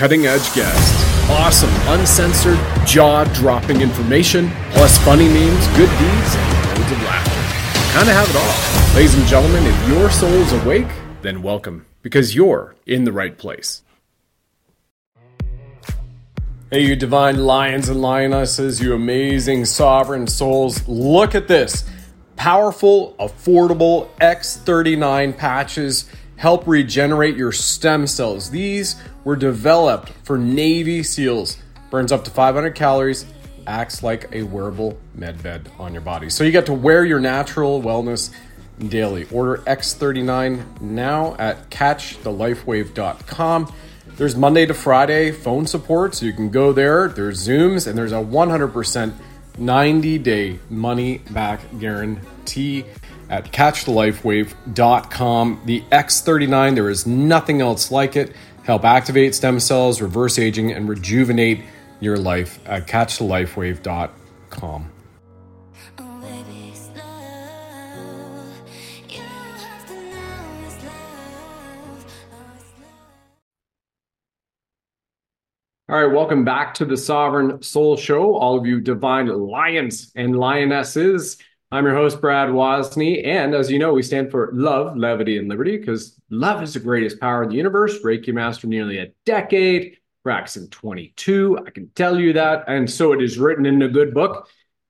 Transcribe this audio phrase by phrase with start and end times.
[0.00, 6.92] cutting edge guests, awesome, uncensored, jaw dropping information, plus funny memes, good deeds, and loads
[6.92, 7.92] of laughter.
[7.92, 8.96] Kind of have it all.
[8.96, 10.86] Ladies and gentlemen, if your soul is awake,
[11.20, 13.82] then welcome, because you're in the right place.
[16.70, 21.86] Hey, you divine lions and lionesses, you amazing sovereign souls, look at this.
[22.36, 26.10] Powerful, affordable X39 patches
[26.40, 28.48] help regenerate your stem cells.
[28.48, 31.58] These were developed for Navy SEALs.
[31.90, 33.26] Burns up to 500 calories,
[33.66, 36.30] acts like a wearable med bed on your body.
[36.30, 38.34] So you get to wear your natural wellness
[38.78, 39.26] daily.
[39.30, 43.74] Order X39 now at catchthelifewave.com.
[44.16, 47.08] There's Monday to Friday phone support, so you can go there.
[47.08, 49.12] There's Zooms, and there's a 100%
[49.58, 52.86] 90 day money back guarantee
[53.30, 55.62] at catchthelifewave.com.
[55.64, 58.36] The X39, there is nothing else like it.
[58.64, 61.62] Help activate stem cells, reverse aging, and rejuvenate
[62.00, 64.90] your life at catchthelifewave.com.
[75.88, 80.38] All right, welcome back to the Sovereign Soul Show, all of you divine lions and
[80.38, 81.36] lionesses.
[81.72, 83.24] I'm your host, Brad Wozny.
[83.24, 86.80] And as you know, we stand for love, levity, and liberty because love is the
[86.80, 88.02] greatest power in the universe.
[88.02, 91.60] Reiki master nearly a decade, practicing 22.
[91.64, 92.64] I can tell you that.
[92.66, 94.48] And so it is written in a good book.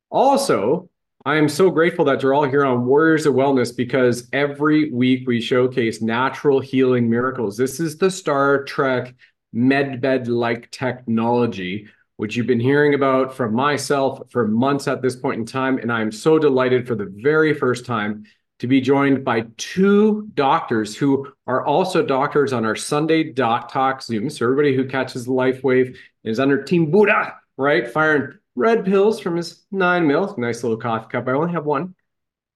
[0.08, 0.88] Also,
[1.26, 5.28] I am so grateful that you're all here on Warriors of Wellness because every week
[5.28, 7.58] we showcase natural healing miracles.
[7.58, 9.14] This is the Star Trek
[9.54, 11.88] medbed like technology,
[12.20, 15.78] which you've been hearing about from myself for months at this point in time.
[15.78, 18.24] And I'm so delighted for the very first time
[18.58, 24.02] to be joined by two doctors who are also doctors on our Sunday Doc Talk
[24.02, 24.28] Zoom.
[24.28, 27.88] So everybody who catches the life wave is under Team Buddha, right?
[27.88, 30.34] Firing red pills from his nine mil.
[30.36, 31.26] Nice little coffee cup.
[31.26, 31.94] I only have one.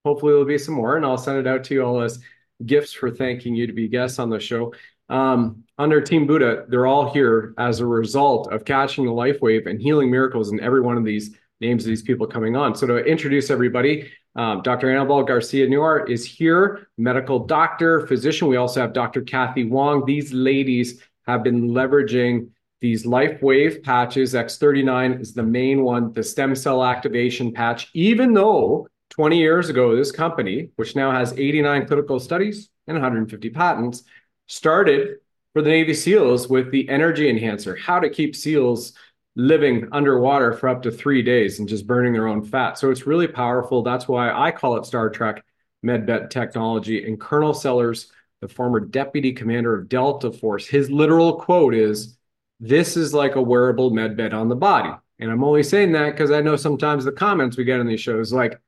[0.05, 2.19] Hopefully there'll be some more, and I'll send it out to you all as
[2.67, 4.75] gifts for thanking you to be guests on the show
[5.09, 9.67] um, under Team Buddha, they're all here as a result of catching the life wave
[9.67, 12.75] and healing miracles in every one of these names of these people coming on.
[12.75, 14.89] So to introduce everybody, um, Dr.
[14.89, 18.49] Annabell Garcia Nuar is here, medical doctor, physician.
[18.49, 19.23] We also have Dr.
[19.23, 20.05] Cathy Wong.
[20.05, 22.49] These ladies have been leveraging
[22.81, 24.35] these life wave patches.
[24.35, 29.95] X39 is the main one, the stem cell activation patch, even though 20 years ago,
[29.95, 34.03] this company, which now has 89 clinical studies and 150 patents,
[34.47, 35.19] started
[35.53, 38.93] for the Navy SEALs with the energy enhancer, how to keep SEALs
[39.37, 42.79] living underwater for up to three days and just burning their own fat.
[42.79, 43.83] So it's really powerful.
[43.83, 45.45] That's why I call it Star Trek
[45.85, 47.07] MedBed technology.
[47.07, 48.11] And Colonel Sellers,
[48.41, 52.17] the former deputy commander of Delta Force, his literal quote is,
[52.61, 54.91] This is like a wearable medbed on the body.
[55.19, 58.01] And I'm only saying that because I know sometimes the comments we get on these
[58.01, 58.61] shows, like,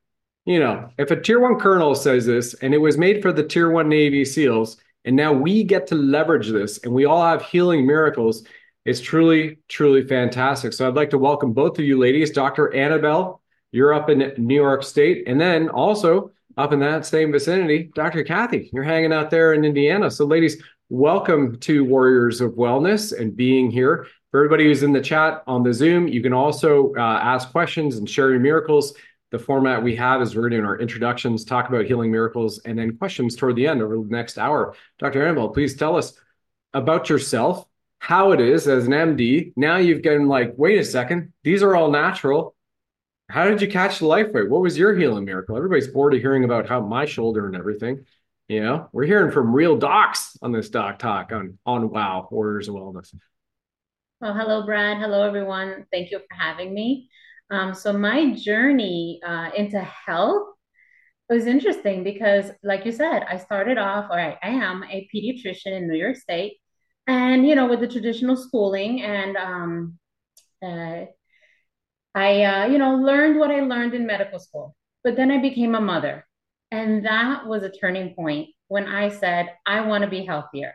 [0.45, 3.43] you know, if a tier one colonel says this and it was made for the
[3.43, 4.77] tier one Navy SEALs,
[5.07, 8.45] and now we get to leverage this and we all have healing miracles.
[8.85, 10.73] It's truly, truly fantastic.
[10.73, 12.33] So I'd like to welcome both of you ladies.
[12.33, 12.73] Dr.
[12.75, 13.39] Annabell,
[13.71, 15.29] you're up in New York State.
[15.29, 18.25] And then also up in that same vicinity, Dr.
[18.25, 20.11] Cathy, you're hanging out there in Indiana.
[20.11, 24.07] So, ladies, welcome to Warriors of Wellness and being here.
[24.31, 27.97] For everybody who's in the chat on the Zoom, you can also uh, ask questions
[27.97, 28.95] and share your miracles
[29.31, 32.97] the format we have is we're doing our introductions, talk about healing miracles, and then
[32.97, 34.75] questions toward the end over the next hour.
[34.99, 35.25] Dr.
[35.25, 36.13] Annabell, please tell us
[36.73, 37.67] about yourself,
[37.99, 39.53] how it is as an MD.
[39.57, 42.55] Now you've gotten like, wait a second, these are all natural.
[43.29, 44.49] How did you catch the life wave?
[44.49, 45.57] What was your healing miracle?
[45.57, 48.05] Everybody's bored of hearing about how my shoulder and everything.
[48.49, 52.69] You know, we're hearing from real docs on this doc talk on on Wow Warriors
[52.69, 53.13] of Wellness.
[54.21, 54.99] Well, hello, Brad.
[54.99, 55.87] Hello, everyone.
[55.91, 57.09] Thank you for having me.
[57.51, 60.49] Um, so my journey uh, into health
[61.29, 65.89] was interesting because, like you said, I started off, or I am a pediatrician in
[65.89, 66.59] New York State,
[67.07, 69.99] and you know, with the traditional schooling, and um,
[70.63, 71.05] uh,
[72.15, 74.75] I, uh, you know, learned what I learned in medical school.
[75.05, 76.27] But then I became a mother,
[76.71, 80.75] and that was a turning point when I said, I want to be healthier.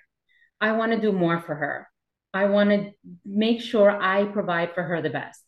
[0.61, 1.87] I want to do more for her.
[2.33, 2.91] I want to
[3.25, 5.41] make sure I provide for her the best.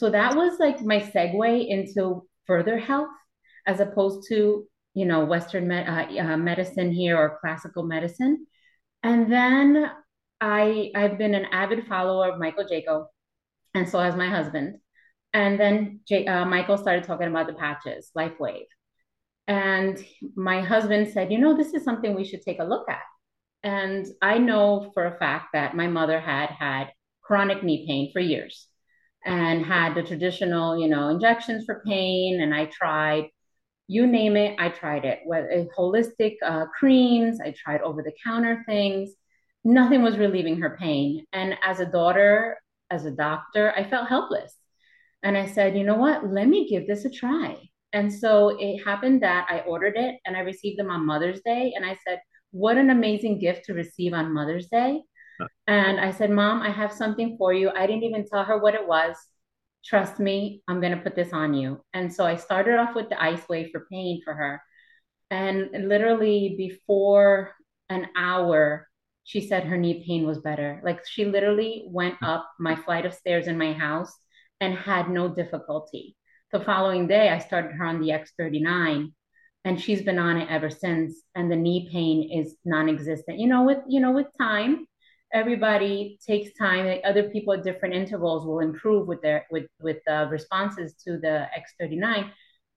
[0.00, 3.10] So that was like my segue into further health
[3.66, 8.46] as opposed to, you know, Western uh, uh, medicine here or classical medicine.
[9.02, 9.90] And then
[10.40, 13.08] I, I've been an avid follower of Michael Jaco,
[13.74, 14.78] and so has my husband.
[15.34, 18.64] And then J- uh, Michael started talking about the patches, LifeWave.
[19.48, 20.02] And
[20.34, 23.02] my husband said, you know, this is something we should take a look at.
[23.64, 26.86] And I know for a fact that my mother had had
[27.20, 28.69] chronic knee pain for years
[29.24, 32.40] and had the traditional, you know, injections for pain.
[32.40, 33.28] And I tried,
[33.86, 35.20] you name it, I tried it.
[35.24, 39.10] Whether holistic uh, creams, I tried over the counter things.
[39.64, 41.26] Nothing was relieving her pain.
[41.32, 42.58] And as a daughter,
[42.90, 44.54] as a doctor, I felt helpless.
[45.22, 46.26] And I said, you know what?
[46.26, 47.56] Let me give this a try.
[47.92, 51.72] And so it happened that I ordered it and I received them on Mother's Day.
[51.76, 52.20] And I said,
[52.52, 55.02] what an amazing gift to receive on Mother's Day.
[55.66, 57.70] And I said, Mom, I have something for you.
[57.70, 59.16] I didn't even tell her what it was.
[59.84, 61.80] Trust me, I'm going to put this on you.
[61.94, 64.62] And so I started off with the ice wave for pain for her.
[65.30, 67.52] And literally before
[67.88, 68.88] an hour,
[69.24, 70.80] she said her knee pain was better.
[70.82, 72.24] Like she literally went hmm.
[72.24, 74.12] up my flight of stairs in my house
[74.60, 76.16] and had no difficulty.
[76.52, 79.12] The following day, I started her on the X39
[79.64, 81.22] and she's been on it ever since.
[81.34, 83.38] And the knee pain is non-existent.
[83.38, 84.86] You know, with you know, with time,
[85.32, 87.00] everybody takes time.
[87.04, 91.46] Other people at different intervals will improve with their with with uh, responses to the
[91.56, 92.30] X39.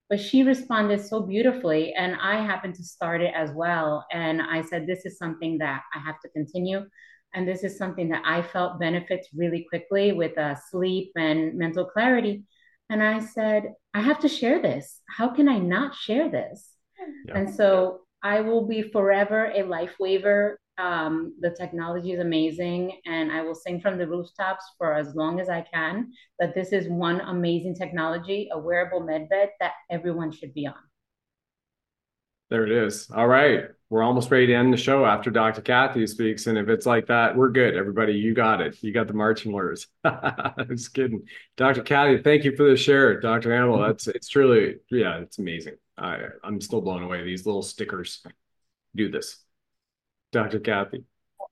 [0.09, 4.05] But she responded so beautifully, and I happened to start it as well.
[4.11, 6.85] And I said, "This is something that I have to continue."
[7.33, 11.85] And this is something that I felt benefits really quickly with uh, sleep and mental
[11.85, 12.43] clarity.
[12.89, 15.01] And I said, I have to share this.
[15.09, 16.69] How can I not share this?
[17.27, 17.37] Yeah.
[17.37, 23.41] And so I will be forever a LifeWaver um, the technology is amazing, and I
[23.41, 27.21] will sing from the rooftops for as long as I can that this is one
[27.21, 30.75] amazing technology, a wearable med bed that everyone should be on.
[32.49, 33.09] There it is.
[33.09, 33.65] All right.
[33.89, 35.61] We're almost ready to end the show after Dr.
[35.61, 36.45] Cathy speaks.
[36.45, 37.75] And if it's like that, we're good.
[37.75, 38.77] Everybody, you got it.
[38.81, 39.87] You got the marching orders.
[40.03, 41.23] I'm just kidding.
[41.57, 41.81] Dr.
[41.81, 43.19] Cathy, thank you for the share.
[43.19, 43.49] Dr.
[43.49, 45.77] Annabell, that's it's truly, yeah, it's amazing.
[45.97, 47.23] I, I'm still blown away.
[47.23, 48.23] These little stickers
[48.95, 49.43] do this.
[50.33, 50.59] Dr.
[50.59, 51.05] Cathy.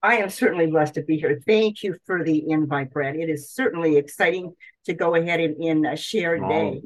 [0.04, 1.40] I am certainly blessed to be here.
[1.46, 3.16] Thank you for the invite, Brad.
[3.16, 4.56] It is certainly exciting
[4.86, 6.82] to go ahead and, and uh, share oh, day.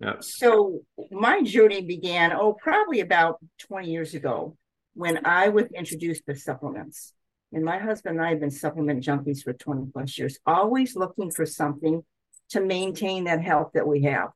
[0.00, 0.14] Yeah.
[0.20, 0.80] So
[1.10, 3.38] my journey began, oh, probably about
[3.68, 4.56] 20 years ago
[4.94, 7.12] when I was introduced to supplements.
[7.52, 11.30] And my husband and I have been supplement junkies for 20 plus years, always looking
[11.30, 12.02] for something
[12.50, 14.30] to maintain that health that we have.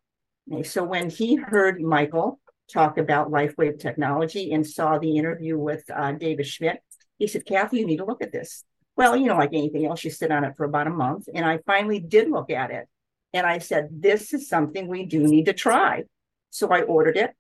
[0.50, 2.40] Okay, so when he heard Michael
[2.72, 6.82] talked about LifeWave technology and saw the interview with uh, David Schmidt.
[7.18, 8.64] He said, Cathy, you need to look at this.
[8.96, 11.28] Well, you know, like anything else, you sit on it for about a month.
[11.34, 12.88] And I finally did look at it.
[13.32, 16.04] And I said, this is something we do need to try.
[16.50, 17.32] So I ordered it,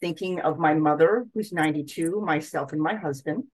[0.00, 3.44] thinking of my mother, who's 92, myself, and my husband.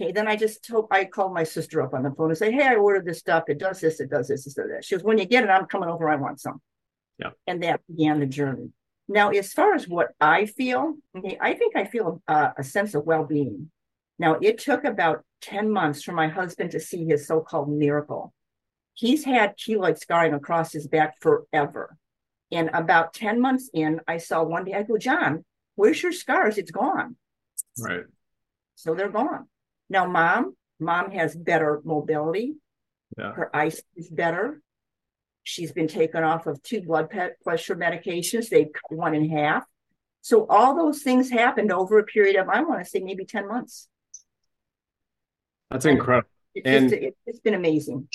[0.00, 2.52] Okay, then I just told, I called my sister up on the phone and say,
[2.52, 3.44] Hey, I ordered this stuff.
[3.48, 4.86] It does this, it does this, it does this.
[4.86, 6.08] She goes, When you get it, I'm coming over.
[6.08, 6.60] I want some.
[7.18, 7.30] Yeah.
[7.46, 8.70] And that began the journey.
[9.08, 12.94] Now, as far as what I feel, okay, I think I feel a, a sense
[12.94, 13.70] of well being.
[14.18, 18.34] Now, it took about 10 months for my husband to see his so called miracle.
[18.94, 21.96] He's had keloid scarring across his back forever.
[22.50, 25.44] And about 10 months in, I saw one day, I go, John,
[25.76, 26.58] where's your scars?
[26.58, 27.16] It's gone.
[27.78, 28.04] Right.
[28.74, 29.46] So they're gone.
[29.88, 32.56] Now, mom, mom has better mobility.
[33.16, 33.32] Yeah.
[33.32, 34.60] Her eyes is better.
[35.48, 37.08] She's been taken off of two blood
[37.42, 38.50] pressure medications.
[38.50, 39.64] They've cut one in half.
[40.20, 43.48] So all those things happened over a period of, I want to say, maybe 10
[43.48, 43.88] months.
[45.70, 46.28] That's incredible.
[46.54, 48.08] It's, and just, it's been amazing.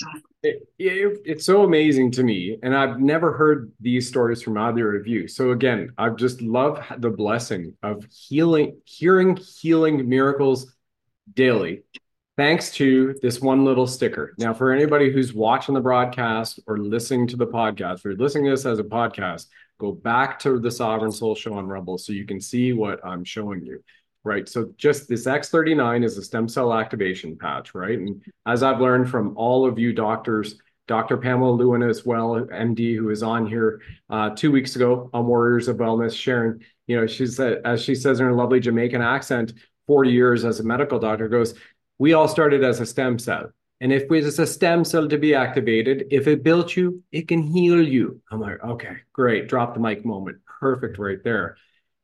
[0.44, 2.56] It, it, it's so amazing to me.
[2.62, 5.26] And I've never heard these stories from either of you.
[5.26, 10.72] So again, I just love the blessing of healing, hearing healing miracles
[11.32, 11.82] daily
[12.36, 14.34] thanks to this one little sticker.
[14.38, 18.46] Now, for anybody who's watching the broadcast or listening to the podcast, if you're listening
[18.46, 19.46] to this as a podcast,
[19.78, 23.24] go back to the Sovereign Soul Show on Rumble so you can see what I'm
[23.24, 23.82] showing you.
[24.24, 24.48] Right.
[24.48, 27.98] So just this X39 is a stem cell activation patch, right?
[27.98, 31.16] And as I've learned from all of you doctors, Dr.
[31.16, 35.68] Pamela Lewin as well, MD, who is on here uh, two weeks ago on Warriors
[35.68, 39.54] of Wellness, sharing, you know, she said, as she says in her lovely Jamaican accent,
[39.86, 41.54] 40 years as a medical doctor, goes,
[41.98, 43.50] we all started as a stem cell.
[43.80, 47.42] And if it's a stem cell to be activated, if it built you, it can
[47.42, 48.20] heal you.
[48.30, 49.48] I'm like, okay, great.
[49.48, 50.38] Drop the mic moment.
[50.46, 51.56] Perfect right there.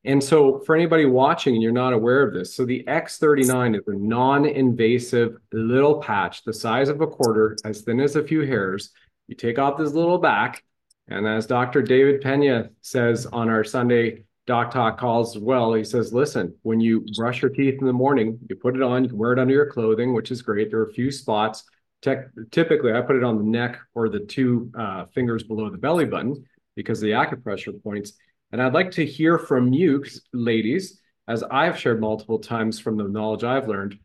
[0.04, 3.86] And so, for anybody watching and you're not aware of this, so the X39 is
[3.86, 8.46] a non invasive little patch the size of a quarter, as thin as a few
[8.46, 8.90] hairs.
[9.28, 10.64] You take off this little back.
[11.08, 11.82] And as Dr.
[11.82, 15.74] David Pena says on our Sunday Doc Talk calls as well.
[15.74, 19.04] He says, listen, when you brush your teeth in the morning, you put it on,
[19.04, 20.70] you can wear it under your clothing, which is great.
[20.70, 21.62] There are a few spots.
[22.02, 26.04] typically, I put it on the neck or the two uh, fingers below the belly
[26.04, 28.14] button because of the acupressure points.
[28.50, 33.04] And I'd like to hear from you, ladies, as I've shared multiple times from the
[33.04, 34.00] knowledge I've learned.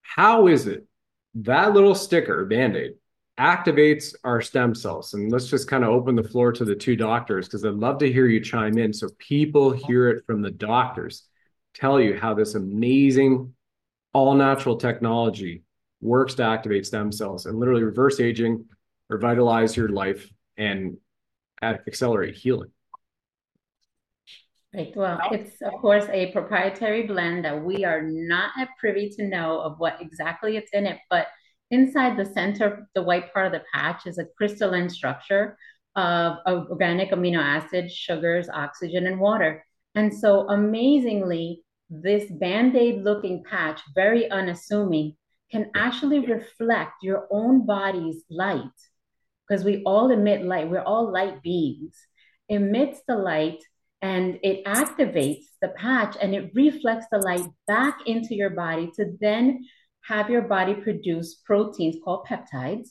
[0.00, 0.86] How is it
[1.34, 2.92] that little sticker, Band Aid,
[3.38, 5.14] activates our stem cells.
[5.14, 7.98] And let's just kind of open the floor to the two doctors because I'd love
[7.98, 11.24] to hear you chime in so people hear it from the doctors
[11.74, 13.52] tell you how this amazing
[14.14, 15.62] all natural technology
[16.00, 18.64] works to activate stem cells and literally reverse aging,
[19.10, 20.96] revitalize your life, and
[21.62, 22.70] accelerate healing.
[24.74, 24.94] Right.
[24.94, 29.78] Well, it's of course a proprietary blend that we are not privy to know of
[29.78, 31.28] what exactly it's in it, but
[31.70, 35.56] inside the center, the white part of the patch is a crystalline structure
[35.94, 39.64] of, of organic amino acids, sugars, oxygen, and water.
[39.94, 45.16] And so amazingly, this band-aid looking patch, very unassuming,
[45.50, 48.62] can actually reflect your own body's light
[49.48, 50.68] because we all emit light.
[50.68, 51.96] We're all light beings.
[52.48, 53.62] Emits the light
[54.02, 59.16] and it activates the patch and it reflects the light back into your body to
[59.20, 59.64] then
[60.06, 62.88] have your body produce proteins called peptides.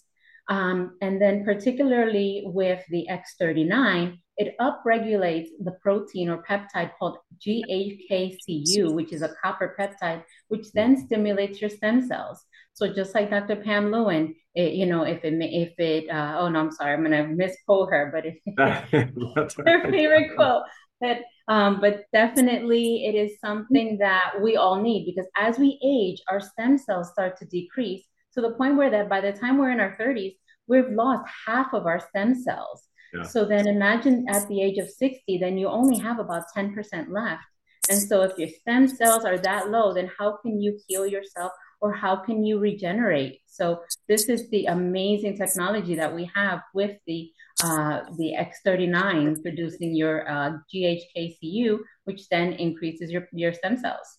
[0.47, 8.93] Um, and then, particularly with the X39, it upregulates the protein or peptide called GHKCU,
[8.93, 12.43] which is a copper peptide, which then stimulates your stem cells.
[12.73, 13.55] So just like Dr.
[13.55, 17.03] Pam Lewin, it, you know, if it if it uh, oh no, I'm sorry, I'm
[17.03, 18.37] gonna misquote her, but if
[19.65, 20.63] her favorite quote.
[20.99, 26.21] But um, but definitely it is something that we all need because as we age,
[26.27, 29.71] our stem cells start to decrease to the point where that by the time we're
[29.71, 30.35] in our 30s,
[30.67, 32.87] we've lost half of our stem cells.
[33.23, 36.75] So then imagine at the age of 60, then you only have about 10%
[37.09, 37.43] left.
[37.89, 41.51] And so if your stem cells are that low, then how can you heal yourself
[41.85, 43.41] or how can you regenerate?
[43.45, 47.31] So this is the amazing technology that we have with the
[47.63, 54.17] uh, the X39 producing your uh, GHKCU, which then increases your, your stem cells.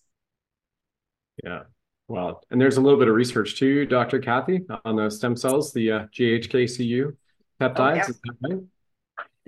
[1.43, 1.63] Yeah.
[2.07, 2.39] Wow.
[2.49, 4.19] And there's a little bit of research too, Dr.
[4.19, 7.15] Cathy, on the stem cells, the uh, GHKCU
[7.59, 8.09] peptides.
[8.09, 8.57] Oh, yeah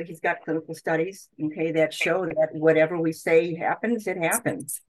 [0.08, 4.80] he's got clinical studies, okay, that show that whatever we say happens, it happens.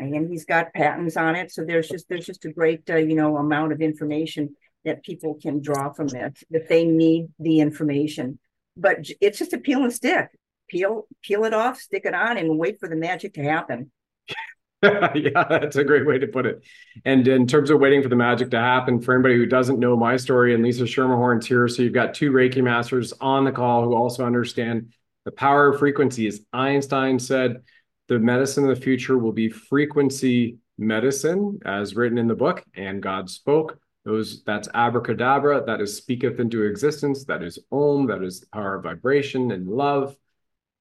[0.00, 1.52] And he's got patents on it.
[1.52, 5.34] So there's just there's just a great uh, you know amount of information that people
[5.34, 8.38] can draw from it, that they need the information.
[8.76, 10.28] But it's just a peel and stick.
[10.68, 13.90] Peel peel it off, stick it on, and wait for the magic to happen.
[14.82, 16.62] yeah, that's a great way to put it.
[17.04, 19.94] And in terms of waiting for the magic to happen, for anybody who doesn't know
[19.94, 23.84] my story, and Lisa Schermerhorn's here, so you've got two Reiki masters on the call
[23.84, 24.94] who also understand
[25.26, 26.40] the power of frequencies.
[26.54, 27.62] Einstein said,
[28.10, 33.00] the medicine of the future will be frequency medicine, as written in the book, and
[33.00, 33.78] God spoke.
[34.04, 39.52] Those that's abracadabra, that is speaketh into existence, that is om, that is of vibration
[39.52, 40.16] and love.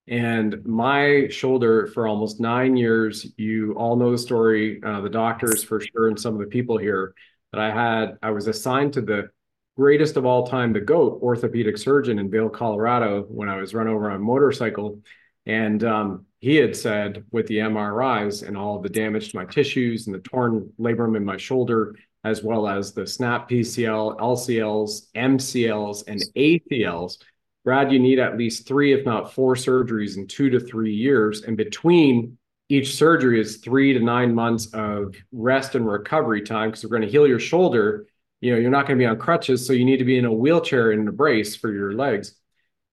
[0.07, 5.63] And my shoulder for almost nine years, you all know the story, uh, the doctors
[5.63, 7.13] for sure, and some of the people here
[7.53, 9.29] that I had, I was assigned to the
[9.77, 13.87] greatest of all time, the GOAT orthopedic surgeon in Vail, Colorado, when I was run
[13.87, 14.99] over on a motorcycle.
[15.45, 20.07] And um, he had said with the MRIs and all the damage to my tissues
[20.07, 26.03] and the torn labrum in my shoulder, as well as the SNAP PCL, LCLs, MCLs,
[26.07, 27.17] and ACLs,
[27.65, 31.43] Brad, you need at least three, if not four surgeries in two to three years.
[31.43, 32.37] And between
[32.69, 37.01] each surgery is three to nine months of rest and recovery time because we're going
[37.01, 38.07] to heal your shoulder.
[38.41, 39.67] You know, you're not going to be on crutches.
[39.67, 42.38] So you need to be in a wheelchair and a brace for your legs.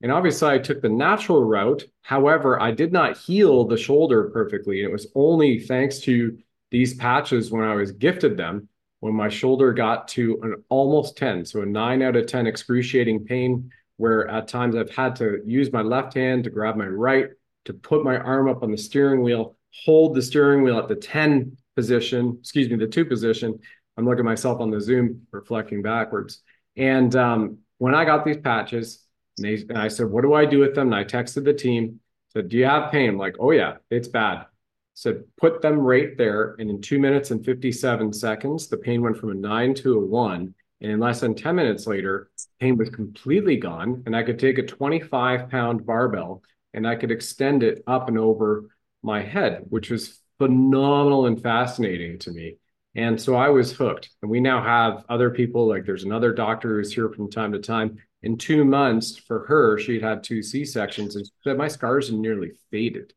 [0.03, 1.85] And obviously, I took the natural route.
[2.03, 4.81] However, I did not heal the shoulder perfectly.
[4.81, 6.37] And it was only thanks to
[6.71, 8.69] these patches when I was gifted them
[9.01, 11.45] when my shoulder got to an almost 10.
[11.45, 15.73] So a nine out of 10 excruciating pain where at times I've had to use
[15.73, 17.29] my left hand to grab my right,
[17.65, 20.97] to put my arm up on the steering wheel, hold the steering wheel at the
[20.97, 23.59] 10 position, excuse me, the two position.
[23.97, 26.43] I'm looking myself on the Zoom reflecting backwards.
[26.77, 29.06] And um, when I got these patches,
[29.39, 30.93] and, they, and I said, What do I do with them?
[30.93, 32.01] And I texted the team,
[32.33, 33.11] said, Do you have pain?
[33.11, 34.47] I'm like, oh, yeah, it's bad.
[34.95, 36.57] Said, Put them right there.
[36.59, 40.05] And in two minutes and 57 seconds, the pain went from a nine to a
[40.05, 40.55] one.
[40.81, 44.03] And in less than 10 minutes later, pain was completely gone.
[44.07, 46.43] And I could take a 25 pound barbell
[46.75, 48.69] and I could extend it up and over
[49.03, 52.57] my head, which was phenomenal and fascinating to me.
[52.97, 54.09] And so I was hooked.
[54.23, 57.59] And we now have other people, like there's another doctor who's here from time to
[57.59, 57.99] time.
[58.23, 62.09] In two months for her, she'd had two C sections and she said, My scars
[62.09, 63.13] had nearly faded.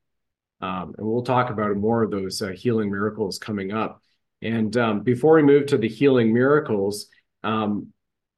[0.61, 4.03] Um, and we'll talk about more of those uh, healing miracles coming up.
[4.41, 7.07] And um, before we move to the healing miracles,
[7.43, 7.93] um,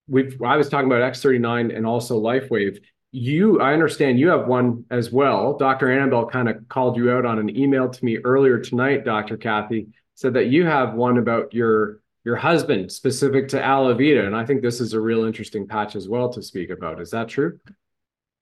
[0.07, 2.77] we've I was talking about X39 and also LifeWave.
[3.11, 5.57] You, I understand you have one as well.
[5.57, 5.87] Dr.
[5.87, 9.35] Annabell kind of called you out on an email to me earlier tonight, Dr.
[9.35, 9.87] Cathy,
[10.21, 14.27] said that you have one about your your husband specific to Alavida.
[14.27, 17.01] And I think this is a real interesting patch as well to speak about.
[17.01, 17.59] Is that true?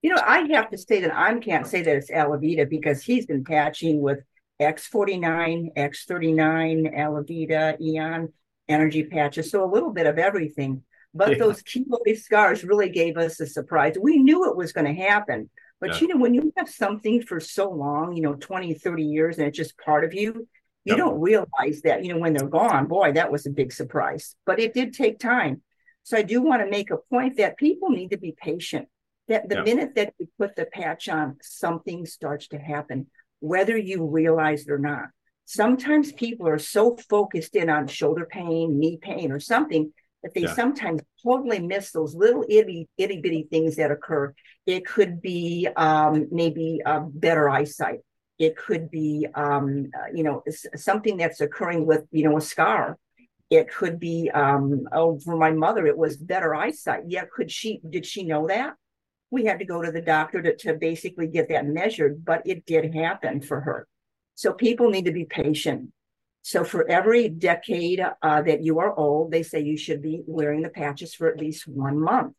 [0.01, 3.25] You know, I have to say that I can't say that it's Alavida because he's
[3.25, 4.19] been patching with
[4.61, 8.33] X49, X39, Alavida, Aeon
[8.67, 9.49] energy patches.
[9.49, 10.83] So a little bit of everything.
[11.13, 11.37] But yeah.
[11.37, 13.95] those keloid scars really gave us a surprise.
[13.99, 15.49] We knew it was going to happen.
[15.79, 15.99] But yeah.
[16.01, 19.47] you know, when you have something for so long, you know, 20, 30 years, and
[19.47, 20.47] it's just part of you,
[20.85, 24.35] you don't realize that, you know, when they're gone, boy, that was a big surprise.
[24.45, 25.61] But it did take time.
[26.03, 28.87] So I do want to make a point that people need to be patient.
[29.27, 33.07] That the minute that you put the patch on, something starts to happen,
[33.41, 35.09] whether you realize it or not.
[35.45, 39.93] Sometimes people are so focused in on shoulder pain, knee pain, or something
[40.23, 40.53] that they yeah.
[40.53, 44.33] sometimes totally miss those little itty, itty bitty things that occur.
[44.65, 47.99] It could be um, maybe uh, better eyesight.
[48.39, 50.43] It could be, um, uh, you know,
[50.75, 52.97] something that's occurring with, you know, a scar.
[53.49, 57.03] It could be, um, oh, for my mother, it was better eyesight.
[57.07, 58.75] Yeah, could she, did she know that?
[59.29, 62.65] We had to go to the doctor to, to basically get that measured, but it
[62.65, 63.87] did happen for her.
[64.35, 65.91] So people need to be patient.
[66.41, 70.61] So for every decade uh, that you are old, they say you should be wearing
[70.61, 72.33] the patches for at least one month.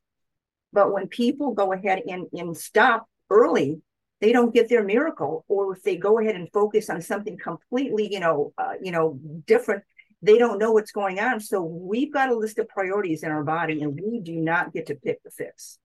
[0.73, 3.83] But when people go ahead and, and stop early,
[4.21, 8.12] they don't get their miracle or if they go ahead and focus on something completely
[8.12, 9.83] you know uh, you know different
[10.23, 11.41] they don't know what's going on.
[11.41, 14.87] So we've got a list of priorities in our body and we do not get
[14.87, 15.79] to pick the fix.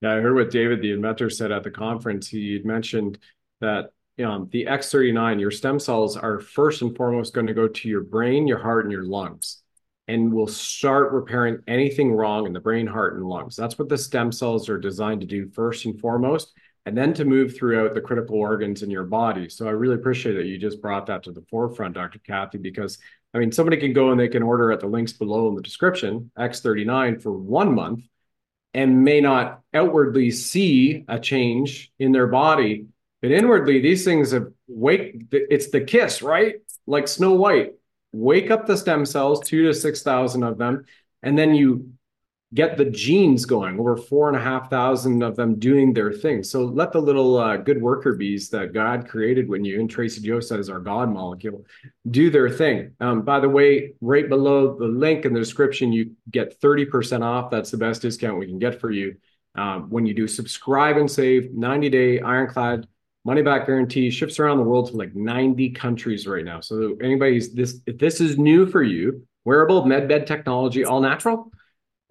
[0.00, 2.28] Yeah i heard what david the inventor said at the conference.
[2.28, 3.18] He mentioned
[3.60, 3.90] that
[4.24, 8.02] um, the x39 your stem cells are first and foremost going to go to your
[8.02, 9.62] brain your heart and your lungs
[10.06, 13.56] and will start repairing anything wrong in the brain heart and lungs.
[13.56, 16.52] That's what the stem cells are designed to do first and foremost
[16.86, 19.48] and then to move throughout the critical organs in your body.
[19.48, 22.18] So I really appreciate that you just brought that to the forefront, Dr.
[22.18, 22.98] Cathy, because
[23.32, 25.62] I mean, somebody can go and they can order at the links below in the
[25.62, 28.04] description, X39 for one month,
[28.74, 32.86] and may not outwardly see a change in their body.
[33.22, 36.56] But inwardly, these things have wake, it's the kiss, right?
[36.86, 37.72] Like Snow White,
[38.12, 40.84] wake up the stem cells, two to 6,000 of them,
[41.22, 41.93] and then you
[42.54, 46.44] get the genes going over four and a half thousand of them doing their thing.
[46.44, 50.20] So let the little uh, good worker bees that god created when you and tracy
[50.20, 51.66] joe says our god molecule
[52.10, 52.92] do their thing.
[53.00, 57.50] Um, by the way right below the link in the description you get 30% off.
[57.50, 59.16] That's the best discount we can get for you
[59.56, 62.86] um, when you do subscribe and save 90 day ironclad
[63.24, 64.10] money back guarantee.
[64.10, 66.60] Ships around the world to like 90 countries right now.
[66.60, 71.50] So anybody's this if this is new for you wearable med bed technology all natural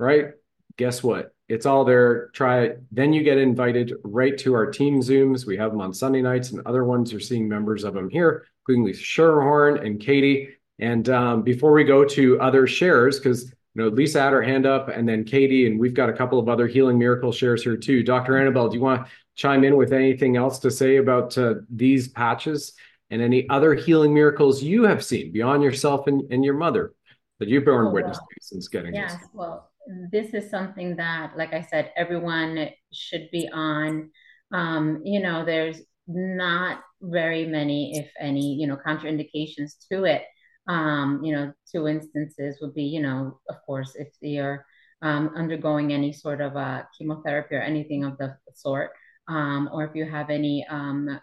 [0.03, 0.31] right?
[0.77, 1.33] Guess what?
[1.49, 2.29] It's all there.
[2.29, 2.83] Try it.
[2.91, 5.45] Then you get invited right to our team Zooms.
[5.45, 7.11] We have them on Sunday nights and other ones.
[7.11, 10.49] You're seeing members of them here, including Lisa Schermerhorn and Katy.
[10.79, 14.65] And um, before we go to other shares, because you know Lisa had her hand
[14.65, 17.77] up, and then Katy, and we've got a couple of other healing miracle shares here
[17.77, 18.03] too.
[18.03, 18.33] Dr.
[18.33, 22.07] Annabell, do you want to chime in with anything else to say about uh, these
[22.07, 22.73] patches
[23.09, 26.93] and any other healing miracles you have seen beyond yourself and, and your mother
[27.39, 29.27] that you've borne oh, witness well, to since getting yes, this?
[29.33, 29.71] well,
[30.11, 34.11] this is something that, like I said, everyone should be on.
[34.51, 40.23] Um, you know, there's not very many, if any, you know, contraindications to it.
[40.67, 44.65] Um, you know, two instances would be, you know, of course, if you're
[45.01, 48.91] um, undergoing any sort of uh, chemotherapy or anything of the sort,
[49.27, 51.19] um, or if you have any um,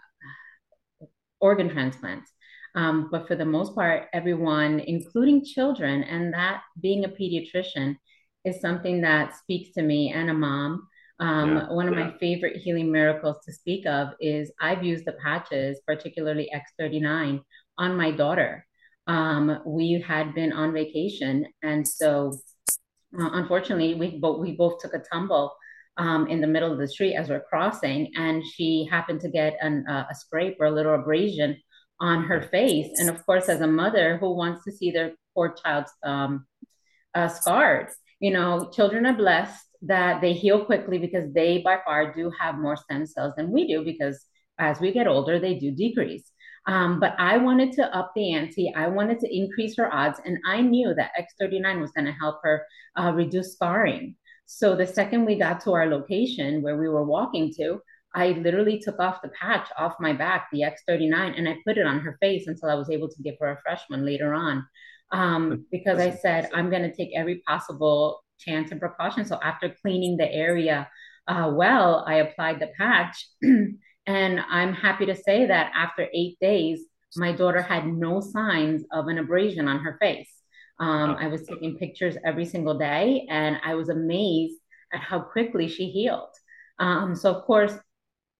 [1.39, 2.31] organ transplants.
[2.75, 7.97] Um, but for the most part, everyone, including children, and that being a pediatrician,
[8.45, 10.87] is something that speaks to me and a mom.
[11.19, 12.05] Um, yeah, one of yeah.
[12.05, 17.41] my favorite healing miracles to speak of is I've used the patches, particularly X39,
[17.77, 18.65] on my daughter.
[19.07, 22.31] Um, we had been on vacation, and so
[23.19, 25.53] uh, unfortunately, we both we both took a tumble
[25.97, 29.57] um, in the middle of the street as we're crossing, and she happened to get
[29.61, 31.57] an, uh, a scrape or a little abrasion
[31.99, 32.89] on her face.
[32.99, 36.45] And of course, as a mother who wants to see their poor child's um,
[37.13, 37.89] uh, scarred,
[38.21, 42.55] you know, children are blessed that they heal quickly because they by far do have
[42.55, 44.25] more stem cells than we do because
[44.59, 46.31] as we get older, they do decrease.
[46.67, 48.71] Um, but I wanted to up the ante.
[48.75, 52.39] I wanted to increase her odds, and I knew that X39 was going to help
[52.43, 52.63] her
[52.95, 54.15] uh, reduce scarring.
[54.45, 57.81] So the second we got to our location where we were walking to,
[58.13, 61.87] I literally took off the patch off my back, the X39, and I put it
[61.87, 64.63] on her face until I was able to give her a fresh one later on
[65.11, 69.25] um, because I said I'm going to take every possible chance and precaution.
[69.25, 70.87] So after cleaning the area
[71.27, 76.85] uh, well, I applied the patch, and I'm happy to say that after eight days,
[77.15, 80.31] my daughter had no signs of an abrasion on her face.
[80.79, 84.57] Um, I was taking pictures every single day, and I was amazed
[84.93, 86.29] at how quickly she healed.
[86.79, 87.73] Um, so, of course,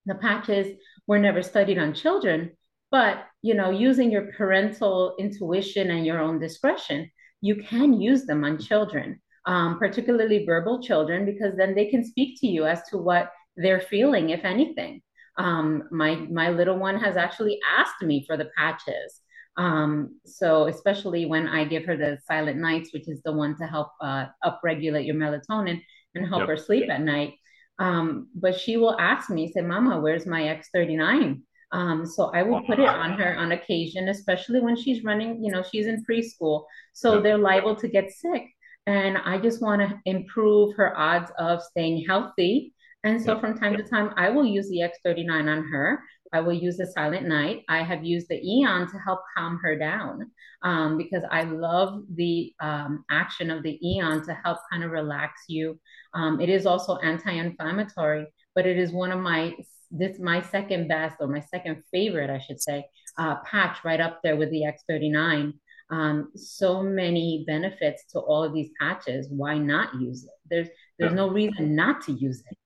[0.05, 2.57] the patches were never studied on children,
[2.91, 7.09] but you know, using your parental intuition and your own discretion,
[7.41, 12.39] you can use them on children, um, particularly verbal children, because then they can speak
[12.41, 15.01] to you as to what they're feeling, if anything.
[15.37, 19.21] Um, my my little one has actually asked me for the patches.
[19.57, 23.65] Um, so especially when I give her the silent nights, which is the one to
[23.65, 25.81] help uh, upregulate your melatonin
[26.15, 26.49] and help yep.
[26.49, 27.33] her sleep at night.
[27.79, 31.41] Um, but she will ask me, say, Mama, where's my X39?
[31.71, 35.51] Um, so I will put it on her on occasion, especially when she's running, you
[35.51, 36.65] know, she's in preschool.
[36.93, 38.43] So they're liable to get sick.
[38.87, 42.73] And I just want to improve her odds of staying healthy.
[43.03, 46.01] And so from time to time, I will use the X39 on her.
[46.33, 47.63] I will use the Silent Night.
[47.67, 50.31] I have used the Aeon to help calm her down
[50.61, 55.43] um, because I love the um, action of the Aeon to help kind of relax
[55.47, 55.79] you.
[56.13, 59.53] Um, it is also anti-inflammatory, but it is one of my
[59.91, 62.85] this my second best or my second favorite, I should say,
[63.17, 65.53] uh, patch right up there with the X39.
[65.89, 69.27] Um, so many benefits to all of these patches.
[69.29, 70.29] Why not use it?
[70.49, 71.15] There's there's yeah.
[71.15, 72.57] no reason not to use it.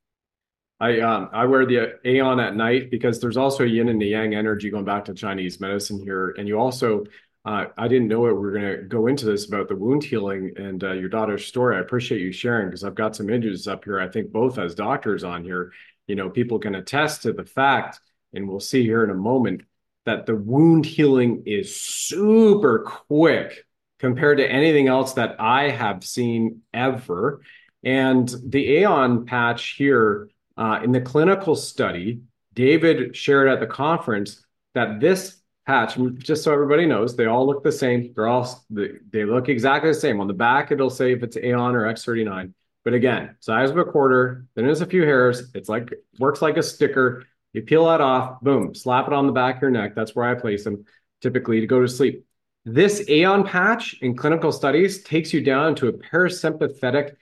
[0.80, 4.70] I um I wear the Aeon at night because there's also yin and yang energy
[4.70, 7.06] going back to Chinese medicine here, and you also
[7.46, 8.34] uh, I didn't know it.
[8.34, 11.46] We are going to go into this about the wound healing and uh, your daughter's
[11.46, 11.78] story.
[11.78, 14.00] I appreciate you sharing because I've got some images up here.
[14.00, 15.72] I think both as doctors on here,
[16.08, 18.00] you know, people can attest to the fact,
[18.34, 19.62] and we'll see here in a moment
[20.06, 23.66] that the wound healing is super quick
[24.00, 27.42] compared to anything else that I have seen ever.
[27.84, 32.22] And the Aeon patch here uh, in the clinical study,
[32.54, 37.64] David shared at the conference that this patch, just so everybody knows, they all look
[37.64, 38.14] the same.
[38.16, 40.20] They're all they, look exactly the same.
[40.20, 42.54] On the back, it'll say if it's Aeon or X39.
[42.86, 45.52] But again, size of a quarter, then there's a few hairs.
[45.56, 47.26] It's like works like a sticker.
[47.52, 49.96] You peel that off, boom, slap it on the back of your neck.
[49.96, 50.86] That's where I place them
[51.22, 52.26] typically to go to sleep.
[52.64, 57.16] This Aeon patch in clinical studies takes you down to a parasympathetic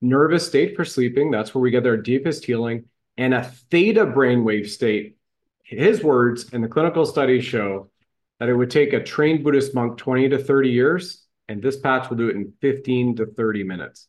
[0.00, 1.30] nervous state for sleeping.
[1.30, 2.84] That's where we get our deepest healing,
[3.16, 5.16] and a theta brainwave state.
[5.62, 7.90] His words and the clinical studies show
[8.40, 12.08] that it would take a trained Buddhist monk 20 to 30 years, and this patch
[12.08, 14.08] will do it in 15 to 30 minutes.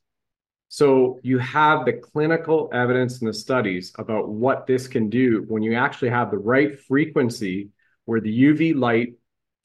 [0.70, 5.64] So you have the clinical evidence and the studies about what this can do when
[5.64, 7.70] you actually have the right frequency
[8.06, 9.16] where the UV light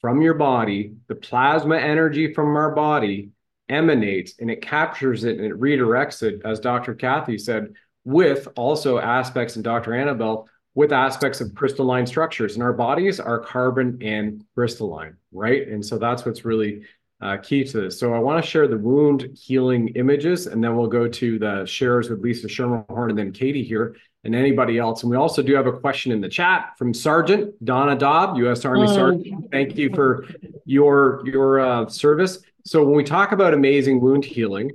[0.01, 3.29] from your body, the plasma energy from our body
[3.69, 6.95] emanates and it captures it and it redirects it, as Dr.
[6.95, 9.91] Cathy said, with also aspects, and Dr.
[9.91, 12.55] Annabell, with aspects of crystalline structures.
[12.55, 15.67] And our bodies are carbon and crystalline, right?
[15.67, 16.83] And so that's what's really
[17.21, 17.99] uh, key to this.
[17.99, 21.65] So I want to share the wound healing images, and then we'll go to the
[21.65, 25.03] shares with Lisa Schermerhorn and then Katy here and anybody else.
[25.03, 28.65] And we also do have a question in the chat from Sergeant Donna Dobb, U.S.
[28.65, 29.51] Army Sergeant.
[29.51, 30.25] Thank you for
[30.65, 32.39] your your uh, service.
[32.65, 34.71] So when we talk about amazing wound healing,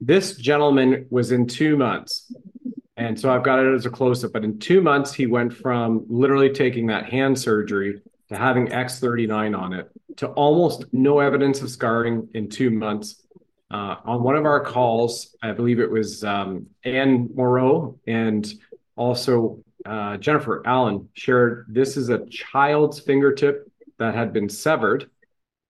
[0.00, 2.32] this gentleman was in two months.
[2.96, 5.54] And so I've got it as a close up, but in two months, he went
[5.54, 11.60] from literally taking that hand surgery to having X39 on it to almost no evidence
[11.60, 13.26] of scarring in two months.
[13.70, 18.50] Uh, on one of our calls, I believe it was um, Anne Moreau and
[18.96, 25.10] also uh, Jennifer Allen shared this is a child's fingertip that had been severed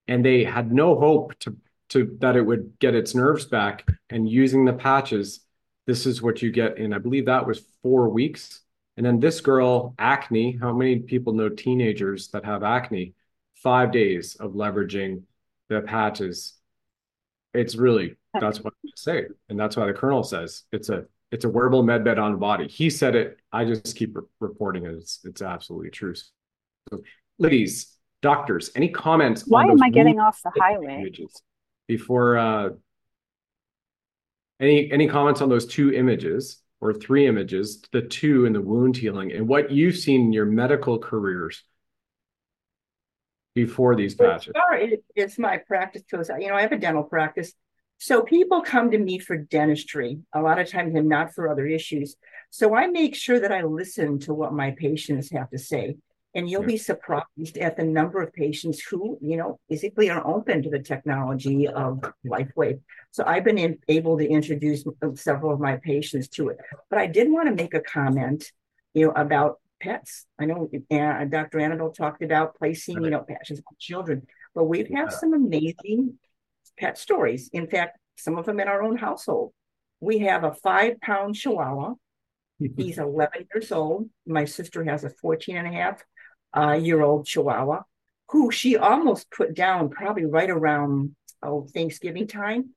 [0.08, 1.56] and they had no hope to
[1.90, 5.40] to that it would get its nerves back and using the patches
[5.86, 8.62] this is what you get in i believe that was four weeks
[9.00, 13.14] and then this girl acne how many people know teenagers that have acne?
[13.54, 15.22] Five days of leveraging
[15.70, 16.58] the patches.
[17.54, 19.24] It's really that's what i say.
[19.48, 22.36] And that's why the colonel says it's a it's a wearable med bed on the
[22.36, 22.68] body.
[22.68, 23.38] He said it.
[23.50, 24.92] I just keep re- reporting it.
[24.92, 26.14] It's it's absolutely true.
[26.14, 27.02] So
[27.38, 29.46] ladies Doctors, any comments?
[29.46, 31.00] Why am I getting off the highway?
[31.00, 31.42] Images?
[31.88, 32.68] Before uh,
[34.60, 38.96] any any comments on those two images or three images, the two in the wound
[38.96, 41.62] healing, and what you've seen in your medical careers
[43.54, 44.52] before these patches?
[44.72, 47.52] It, it's my practice because you know I have a dental practice,
[47.98, 51.66] so people come to me for dentistry a lot of times and not for other
[51.66, 52.16] issues.
[52.48, 55.96] So I make sure that I listen to what my patients have to say.
[56.34, 60.62] And you'll be surprised at the number of patients who, you know, basically are open
[60.62, 62.80] to the technology of LifeWave.
[63.10, 66.58] So I've been in, able to introduce several of my patients to it.
[66.88, 68.44] But I did want to make a comment,
[68.94, 70.26] you know, about pets.
[70.38, 71.58] I know uh, Dr.
[71.58, 76.18] Annabell talked about placing, you know, patches on children, but we've had some amazing
[76.78, 77.50] pet stories.
[77.52, 79.52] In fact, some of them in our own household.
[79.98, 81.94] We have a five pound chihuahua.
[82.76, 84.08] He's 11 years old.
[84.26, 86.04] My sister has a 14 and a half
[86.56, 87.82] uh, year old chihuahua
[88.30, 92.70] who she almost put down probably right around oh, Thanksgiving time.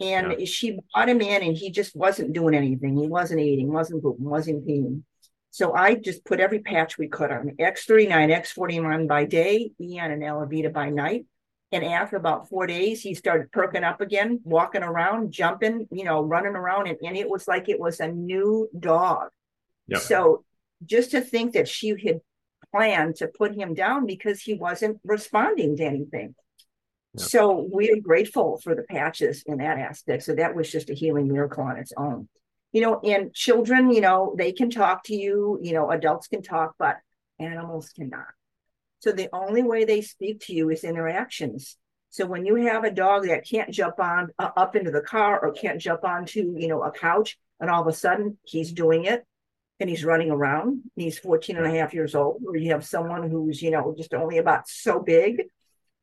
[0.00, 0.44] And yeah.
[0.46, 2.96] she brought him in and he just wasn't doing anything.
[2.96, 5.02] He wasn't eating, wasn't pooping, wasn't peeing.
[5.50, 10.22] So I just put every patch we could on X39, X41 by day, Aeon and
[10.22, 11.26] Alavida by night.
[11.70, 16.22] And after about four days, he started perking up again, walking around, jumping, you know,
[16.22, 16.88] running around.
[16.88, 19.28] And, and it was like it was a new dog.
[19.88, 20.00] Yep.
[20.00, 20.44] So
[20.84, 22.20] just to think that she had
[22.74, 26.34] planned to put him down because he wasn't responding to anything.
[27.14, 27.28] Yep.
[27.28, 30.24] So we are grateful for the patches in that aspect.
[30.24, 32.28] So that was just a healing miracle on its own
[32.74, 36.42] you know, and children, you know, they can talk to you, you know, adults can
[36.42, 36.96] talk, but
[37.38, 38.26] animals cannot.
[38.98, 41.76] So the only way they speak to you is interactions.
[42.10, 45.38] So when you have a dog that can't jump on uh, up into the car
[45.38, 49.04] or can't jump onto, you know, a couch, and all of a sudden he's doing
[49.04, 49.24] it
[49.80, 53.28] and he's running around, he's 14 and a half years old, or you have someone
[53.28, 55.42] who's, you know, just only about so big.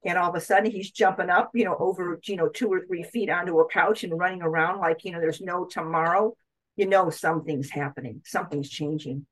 [0.04, 2.82] And all of a sudden he's jumping up, you know, over, you know, two or
[2.86, 6.36] three feet onto a couch and running around like, you know, there's no tomorrow
[6.76, 9.26] you know something's happening, something's changing.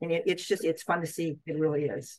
[0.00, 1.38] And it, it's just, it's fun to see.
[1.46, 2.18] It really is.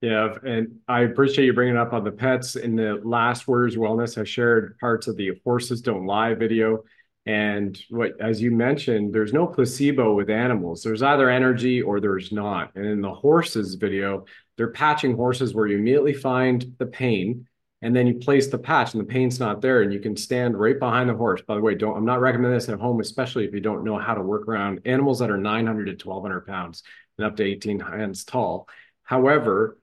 [0.00, 2.56] Yeah, and I appreciate you bringing up on the pets.
[2.56, 6.84] In the last Warriors Wellness, I shared parts of the Horses Don't Lie video.
[7.26, 10.82] And what, as you mentioned, there's no placebo with animals.
[10.82, 12.72] There's either energy or there's not.
[12.74, 17.46] And in the horses video, they're patching horses where you immediately find the pain
[17.84, 20.58] and then you place the patch and the pain's not there and you can stand
[20.58, 23.44] right behind the horse by the way don't i'm not recommending this at home especially
[23.44, 26.82] if you don't know how to work around animals that are 900 to 1200 pounds
[27.18, 28.68] and up to 18 hands tall
[29.02, 29.78] however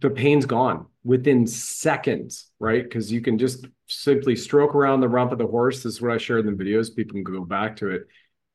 [0.00, 2.82] the pain's gone within seconds right?
[2.82, 6.10] Because you can just simply stroke around the rump of the horse this is what
[6.10, 8.06] i shared in the videos people can go back to it.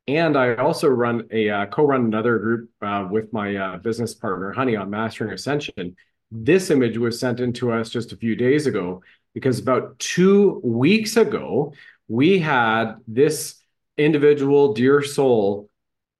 [0.07, 4.51] And I also run a uh, co-run another group uh, with my uh, business partner
[4.51, 5.95] Honey on Mastering Ascension,
[6.31, 10.59] this image was sent in to us just a few days ago because about two
[10.63, 11.73] weeks ago,
[12.07, 13.61] we had this
[13.97, 15.69] individual, dear soul,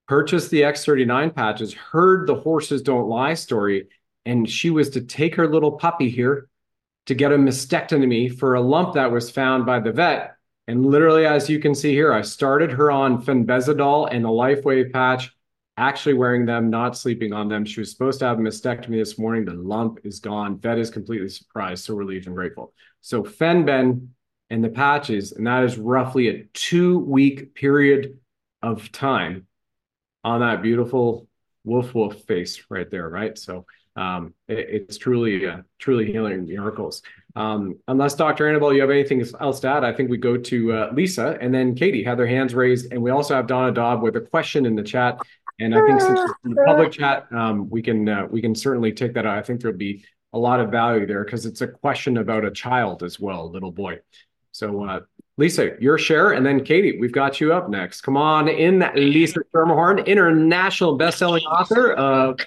[0.06, 3.88] purchase the X39 patches, heard the horses don't lie story,
[4.24, 6.48] and she was to take her little puppy here
[7.06, 10.36] to get a mastectomy for a lump that was found by the vet.
[10.68, 14.92] And literally, as you can see here, I started her on fenbendazole and a LifeWave
[14.92, 15.32] patch
[15.76, 17.64] actually wearing them, not sleeping on them.
[17.64, 19.44] She was supposed to have a mastectomy this morning.
[19.44, 20.58] The lump is gone.
[20.58, 22.72] Vet is completely surprised, so relieved and grateful.
[23.00, 24.08] So Fenben
[24.50, 28.18] and the patches, and that is roughly a two week period
[28.60, 29.46] of time
[30.22, 31.26] on that beautiful
[31.64, 33.36] wolf wolf face right there, right?
[33.38, 37.02] So um, it, it's truly, uh, truly healing miracles.
[37.34, 38.44] Um, unless Dr.
[38.44, 41.52] Annabell, you have anything else to add, I think we go to uh, Lisa and
[41.52, 44.66] then Katy had their hands raised, and we also have Donna Dobb with a question
[44.66, 45.18] in the chat.
[45.60, 48.90] And I think since in the public chat, um, we can uh, we can certainly
[48.92, 49.38] take that out.
[49.38, 52.50] I think there'll be a lot of value there because it's a question about a
[52.50, 54.00] child as well, little boy.
[54.50, 55.00] So uh,
[55.38, 58.02] Lisa, your share, and then Katy, we've got you up next.
[58.02, 62.38] Come on in, Lisa Schermerhorn, international best-selling author of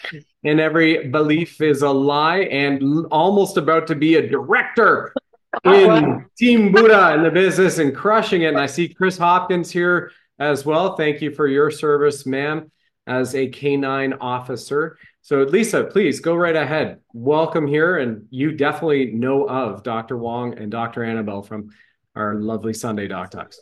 [0.46, 5.14] "And Every Belief Is a Lie," and almost about to be a director
[5.66, 8.50] oh, in Team Buddha in the business and crushing it.
[8.50, 10.96] And I see Kris Hopkins here as well.
[10.96, 12.72] Thank you for your service, ma'am
[13.08, 14.98] as a canine officer.
[15.22, 17.00] So, Lisa, please go right ahead.
[17.14, 17.98] Welcome here.
[17.98, 20.18] And you definitely know of Dr.
[20.18, 21.02] Wong and Dr.
[21.02, 21.70] Annabell from
[22.16, 23.60] our lovely Sunday Doc Talks.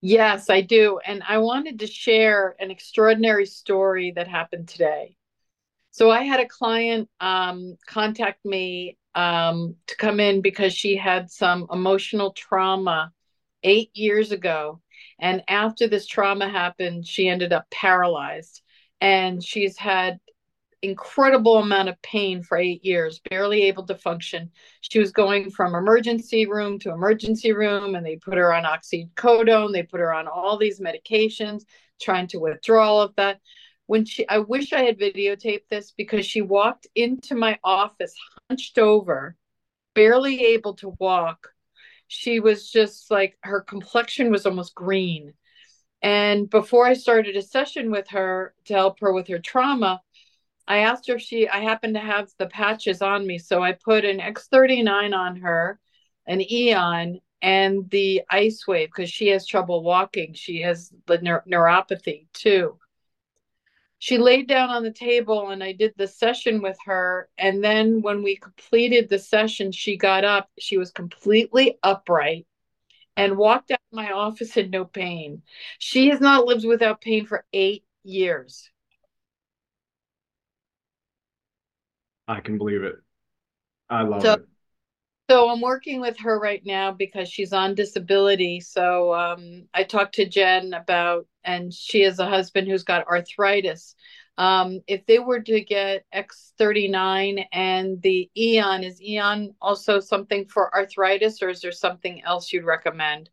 [0.00, 1.00] Yes, I do.
[1.04, 5.16] And I wanted to share an extraordinary story that happened today.
[5.96, 11.30] So, I had a client um, contact me um, to come in because she had
[11.30, 13.12] some emotional trauma
[13.62, 14.82] eight years ago.
[15.18, 18.60] And after this trauma happened, she ended up paralyzed
[19.00, 20.20] and she's had
[20.82, 24.50] incredible amount of pain for eight years, barely able to function.
[24.82, 29.72] She was going from emergency room to emergency room, and they put her on oxycodone.
[29.72, 31.62] They put her on all these medications,
[32.02, 33.40] trying to withdraw all of that.
[33.86, 38.14] When she, I wish I had videotaped this because she walked into my office
[38.48, 39.36] hunched over,
[39.94, 41.52] barely able to walk.
[42.08, 45.34] She was just like her complexion was almost green
[46.02, 50.02] and before I started a session with her to help her with her trauma,
[50.68, 53.38] I asked her if she, I happened to have the patches on me.
[53.38, 55.80] So I put an X39 on her,
[56.26, 60.34] an Aeon, and the Ice Wave because she has trouble walking.
[60.34, 62.78] She has the neur- neuropathy too.
[63.98, 67.28] She laid down on the table and I did the session with her.
[67.38, 70.50] And then when we completed the session, she got up.
[70.58, 72.46] She was completely upright
[73.16, 75.42] and walked out of my office in no pain.
[75.78, 78.70] She has not lived without pain for eight years.
[82.28, 82.96] I can believe it.
[83.88, 84.46] I love so, it.
[85.28, 88.60] So I'm working with her right now because she's on disability.
[88.60, 93.96] So um, I talked to Jen about, and she has a husband who's got arthritis.
[94.38, 100.72] Um, if they were to get X39 and the Aeon, is Aeon also something for
[100.72, 103.30] arthritis, or is there something else you'd recommend?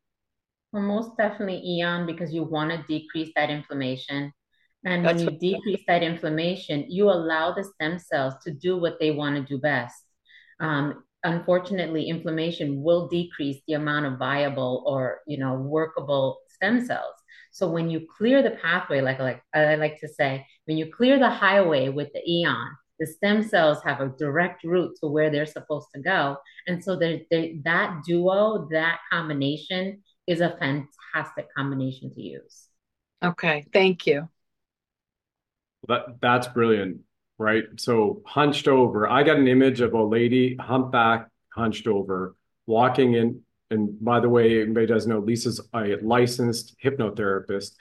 [0.71, 4.33] Well, most definitely Aeon because you want to decrease that inflammation.
[4.85, 8.99] And That's when you decrease that inflammation, you allow the stem cells to do what
[8.99, 10.03] they want to do best.
[10.59, 17.15] Um, unfortunately, inflammation will decrease the amount of viable or you know workable stem cells.
[17.51, 21.19] So when you clear the pathway, like like I like to say, when you clear
[21.19, 25.45] the highway with the Aeon, the stem cells have a direct route to where they're
[25.45, 32.13] supposed to go, and so they're, they're, that duo, that combination, is a fantastic combination
[32.13, 32.67] to use.
[33.23, 34.27] Okay, thank you.
[35.87, 37.01] That that's brilliant
[37.43, 37.65] right?
[37.77, 39.07] So hunched over.
[39.07, 43.41] I got an image of a lady humpback, hunched over, walking in.
[43.69, 47.71] And by the way, anybody does know Lisa's a licensed hypnotherapist.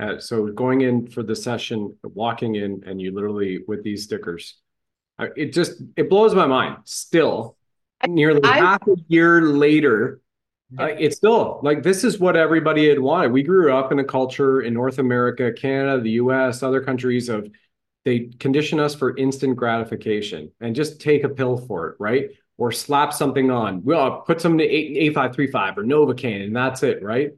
[0.00, 4.58] Uh, so going in for the session, walking in, and you literally with these stickers,
[5.36, 6.78] it just it blows my mind.
[6.84, 7.56] Still,
[8.08, 10.20] nearly I, half a year later,
[10.78, 13.30] uh, it's still like this is what everybody had wanted.
[13.30, 17.46] We grew up in a culture in North America, Canada, the U.S., other countries of
[18.04, 22.30] they condition us for instant gratification and just take a pill for it, right?
[22.58, 23.82] Or slap something on.
[23.82, 27.32] Well, put some A535 or Novocaine, and that's it, right?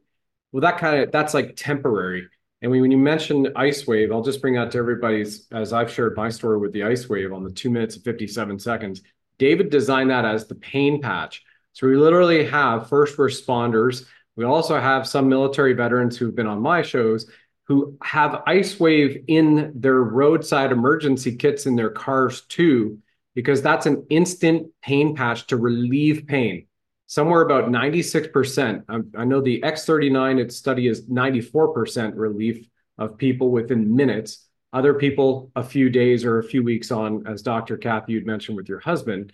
[0.53, 2.29] Well, that kind of that's like temporary.
[2.63, 6.17] And when you mentioned Ice Wave, I'll just bring out to everybody's as I've shared
[6.17, 9.03] my story with the Ice Wave on the two minutes and 57 seconds.
[9.39, 11.45] David designed that as the pain patch.
[11.73, 14.07] So we literally have first responders.
[14.35, 17.31] We also have some military veterans who've been on my shows
[17.67, 22.99] who have Ice Wave in their roadside emergency kits in their cars too,
[23.35, 26.67] because that's an instant pain patch to relieve pain.
[27.09, 28.85] Somewhere about 96%.
[28.89, 34.45] I, um, I know the X39 its study is 94% relief of people within minutes.
[34.73, 37.77] Other people, a few days or a few weeks on, as Dr.
[37.77, 39.33] Cathy you'd mentioned with your husband.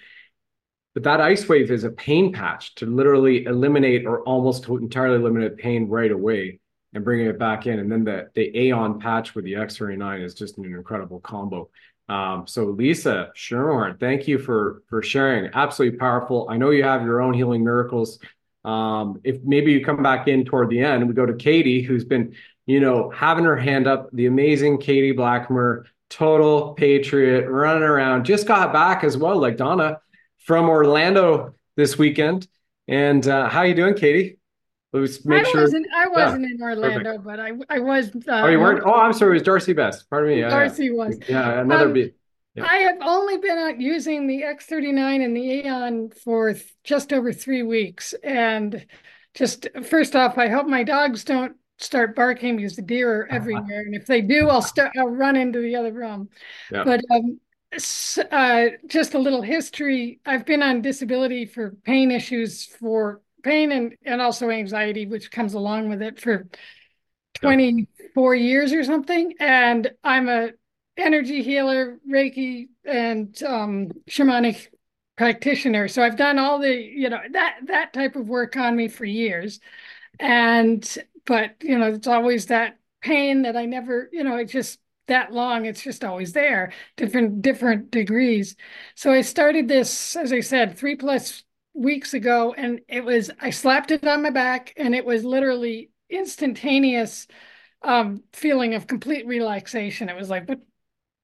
[0.94, 5.56] But that ice wave is a pain patch to literally eliminate or almost entirely eliminate
[5.56, 6.60] pain right away
[6.94, 7.78] and bringing it back in.
[7.78, 11.70] And then the the Aeon patch with the X39 is just an incredible combo.
[12.08, 15.50] Um, so Lisa Schermerhorn, thank you for for sharing.
[15.54, 16.46] Absolutely powerful.
[16.50, 18.18] I know you have your own healing miracles.
[18.64, 22.04] Um, if maybe you come back in toward the end, we go to Katy, who's
[22.04, 22.34] been,
[22.66, 28.46] you know, having her hand up, the amazing Katy Blackmer, total patriot, running around, just
[28.46, 29.98] got back as well, like Donna
[30.38, 32.46] from Orlando this weekend.
[32.86, 34.38] And uh, how you doing, Katy?
[34.92, 35.62] Let's make I sure.
[35.62, 37.24] Wasn't, I wasn't yeah, in Orlando, perfect.
[37.24, 38.10] but I I was.
[38.10, 38.82] Uh, oh, you weren't?
[38.84, 39.32] Oh, I'm sorry.
[39.32, 40.08] It was Darcy Best.
[40.10, 40.40] Pardon me.
[40.40, 40.92] Yeah, Darcy yeah.
[40.92, 41.18] was.
[41.28, 42.14] Yeah, another um, beat.
[42.54, 42.66] Yeah.
[42.68, 47.62] I have only been using the X39 and the Aeon for th- just over three
[47.62, 48.12] weeks.
[48.22, 48.84] And
[49.32, 53.80] just first off, I hope my dogs don't start barking because the deer are everywhere.
[53.80, 56.28] And if they do, I'll start, I'll run into the other room.
[56.70, 56.84] Yeah.
[56.84, 57.40] But um,
[58.30, 60.20] uh, just a little history.
[60.26, 65.54] I've been on disability for pain issues for pain and, and also anxiety, which comes
[65.54, 66.46] along with it for
[67.34, 69.34] 24 years or something.
[69.40, 70.50] And I'm a
[70.96, 74.68] energy healer, Reiki, and um, shamanic
[75.16, 75.88] practitioner.
[75.88, 79.04] So I've done all the, you know, that that type of work on me for
[79.04, 79.60] years.
[80.18, 80.86] And
[81.24, 84.78] but you know, it's always that pain that I never, you know, it's just
[85.08, 88.56] that long it's just always there different different degrees
[88.94, 91.42] so i started this as i said three plus
[91.74, 95.90] weeks ago and it was I slapped it on my back and it was literally
[96.10, 97.26] instantaneous
[97.82, 100.08] um, feeling of complete relaxation.
[100.08, 100.60] It was like, what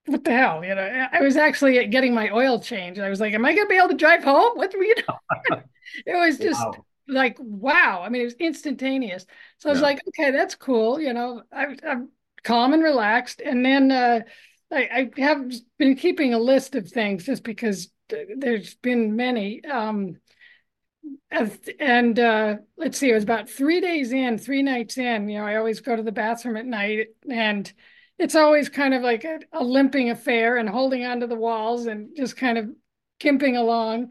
[0.06, 0.64] what the hell?
[0.64, 2.98] You know, I was actually getting my oil change.
[2.98, 4.56] I was like, am I gonna be able to drive home?
[4.56, 5.60] What you know?
[6.06, 6.84] it was just wow.
[7.08, 8.02] like wow.
[8.02, 9.26] I mean, it was instantaneous.
[9.58, 9.86] So I was yeah.
[9.86, 10.98] like, okay, that's cool.
[10.98, 12.08] You know, I, I'm
[12.42, 13.42] calm and relaxed.
[13.44, 14.20] And then uh,
[14.72, 19.64] I, I have been keeping a list of things just because there's been many.
[19.64, 20.16] Um,
[21.78, 25.28] and uh, let's see, it was about three days in, three nights in.
[25.28, 27.70] You know, I always go to the bathroom at night, and
[28.18, 32.16] it's always kind of like a, a limping affair and holding onto the walls and
[32.16, 32.68] just kind of
[33.20, 34.10] kimping along.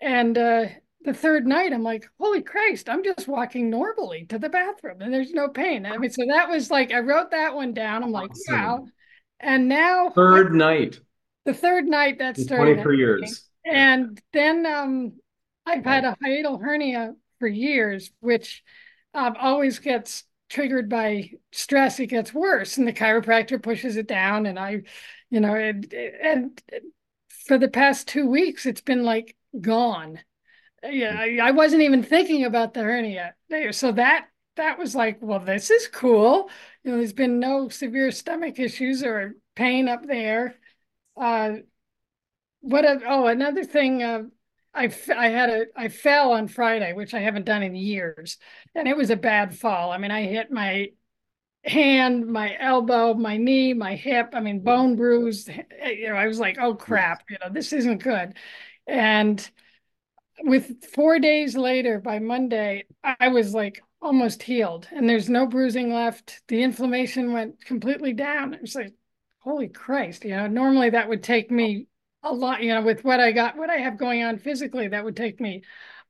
[0.00, 0.66] And uh,
[1.04, 5.12] the third night, I'm like, holy Christ, I'm just walking normally to the bathroom and
[5.12, 5.86] there's no pain.
[5.86, 8.02] I mean, so that was like, I wrote that one down.
[8.04, 8.54] I'm like, awesome.
[8.54, 8.86] wow.
[9.40, 11.00] And now third night.
[11.44, 12.74] The third night that started.
[12.74, 13.48] 23 years.
[13.64, 15.12] And then um,
[15.68, 18.62] I've had a hiatal hernia for years, which
[19.14, 22.00] um, always gets triggered by stress.
[22.00, 24.46] It gets worse, and the chiropractor pushes it down.
[24.46, 24.82] And I,
[25.30, 26.62] you know, and, and
[27.46, 30.20] for the past two weeks, it's been like gone.
[30.82, 33.34] Yeah, I, I wasn't even thinking about the hernia.
[33.72, 36.50] So that that was like, well, this is cool.
[36.84, 40.56] You know, there's been no severe stomach issues or pain up there.
[41.16, 41.56] Uh,
[42.60, 42.84] what?
[42.84, 44.02] A, oh, another thing.
[44.02, 44.22] Uh,
[44.78, 48.38] I I had a I fell on Friday, which I haven't done in years,
[48.74, 49.90] and it was a bad fall.
[49.92, 50.88] I mean, I hit my
[51.64, 54.30] hand, my elbow, my knee, my hip.
[54.34, 55.50] I mean, bone bruised.
[55.50, 58.34] Eh, you know, I was like, oh crap, you know, this isn't good.
[58.86, 59.48] And
[60.42, 65.92] with four days later, by Monday, I was like almost healed, and there's no bruising
[65.92, 66.42] left.
[66.48, 68.54] The inflammation went completely down.
[68.54, 68.94] It was like,
[69.40, 71.86] holy Christ, you know, normally that would take me
[72.22, 75.04] a lot, you know, with what I got, what I have going on physically, that
[75.04, 75.62] would take me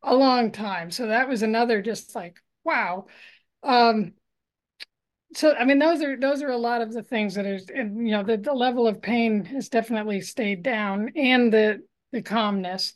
[0.03, 0.91] a long time.
[0.91, 3.07] So that was another just like, wow.
[3.63, 4.15] Um,
[5.35, 8.07] so I mean, those are those are a lot of the things that is, and
[8.07, 11.83] you know, the, the level of pain has definitely stayed down, and the
[12.13, 12.95] the calmness.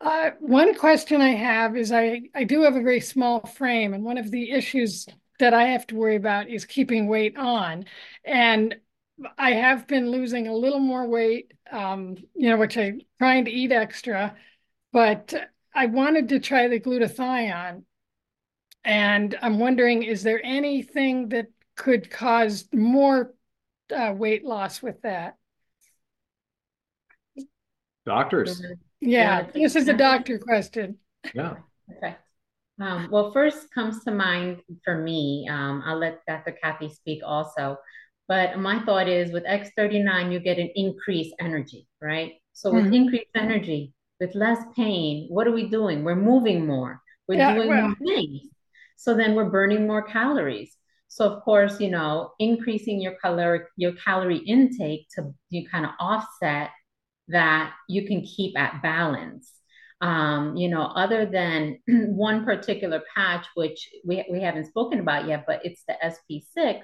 [0.00, 4.04] Uh, one question I have is I I do have a very small frame, and
[4.04, 5.06] one of the issues
[5.40, 7.86] that I have to worry about is keeping weight on,
[8.24, 8.76] and
[9.38, 13.50] I have been losing a little more weight, um, you know, which I'm trying to
[13.50, 14.34] eat extra,
[14.92, 15.34] but
[15.74, 17.84] I wanted to try the glutathione.
[18.84, 21.46] And I'm wondering, is there anything that
[21.76, 23.34] could cause more
[23.94, 25.36] uh, weight loss with that?
[28.04, 28.60] Doctors.
[29.00, 30.98] Yeah, yeah this is a doctor question.
[31.34, 31.54] Yeah.
[31.96, 32.16] Okay.
[32.80, 36.56] Um, well, first comes to mind for me, um, I'll let Dr.
[36.62, 37.78] Cathy speak also.
[38.26, 42.32] But my thought is with X39, you get an increased energy, right?
[42.52, 42.94] So with mm-hmm.
[42.94, 46.04] increased energy, with less pain, what are we doing?
[46.04, 47.02] We're moving more.
[47.28, 47.88] We're yeah, doing well.
[47.88, 48.42] more things.
[48.96, 50.76] So then we're burning more calories.
[51.08, 55.92] So of course, you know, increasing your caloric your calorie intake to you kind of
[56.00, 56.70] offset
[57.28, 59.52] that you can keep at balance.
[60.00, 65.44] Um, you know, other than one particular patch, which we, we haven't spoken about yet,
[65.46, 66.82] but it's the SP6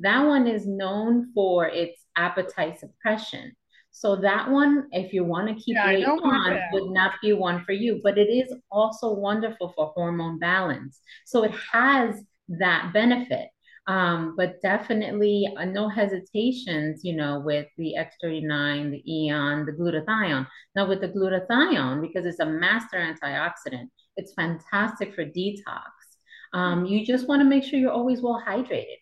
[0.00, 3.52] that one is known for its appetite suppression.
[3.92, 7.64] So that one, if you want to keep yeah, weight on, would not be one
[7.64, 8.00] for you.
[8.02, 11.00] But it is also wonderful for hormone balance.
[11.26, 13.48] So it has that benefit.
[13.86, 20.46] Um, but definitely uh, no hesitations, you know, with the X39, the Aeon, the glutathione.
[20.76, 25.90] Now with the glutathione, because it's a master antioxidant, it's fantastic for detox.
[26.52, 28.99] Um, you just want to make sure you're always well hydrated.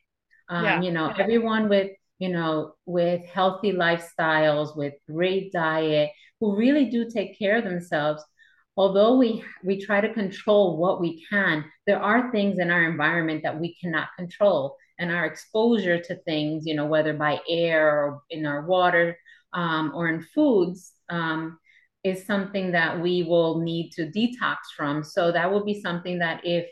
[0.48, 0.80] Um, yeah.
[0.80, 7.08] You know, everyone with you know with healthy lifestyles, with great diet, who really do
[7.10, 8.22] take care of themselves.
[8.76, 13.42] Although we we try to control what we can, there are things in our environment
[13.42, 18.22] that we cannot control, and our exposure to things, you know, whether by air or
[18.30, 19.16] in our water
[19.52, 21.58] um, or in foods, um,
[22.04, 25.02] is something that we will need to detox from.
[25.02, 26.68] So that will be something that if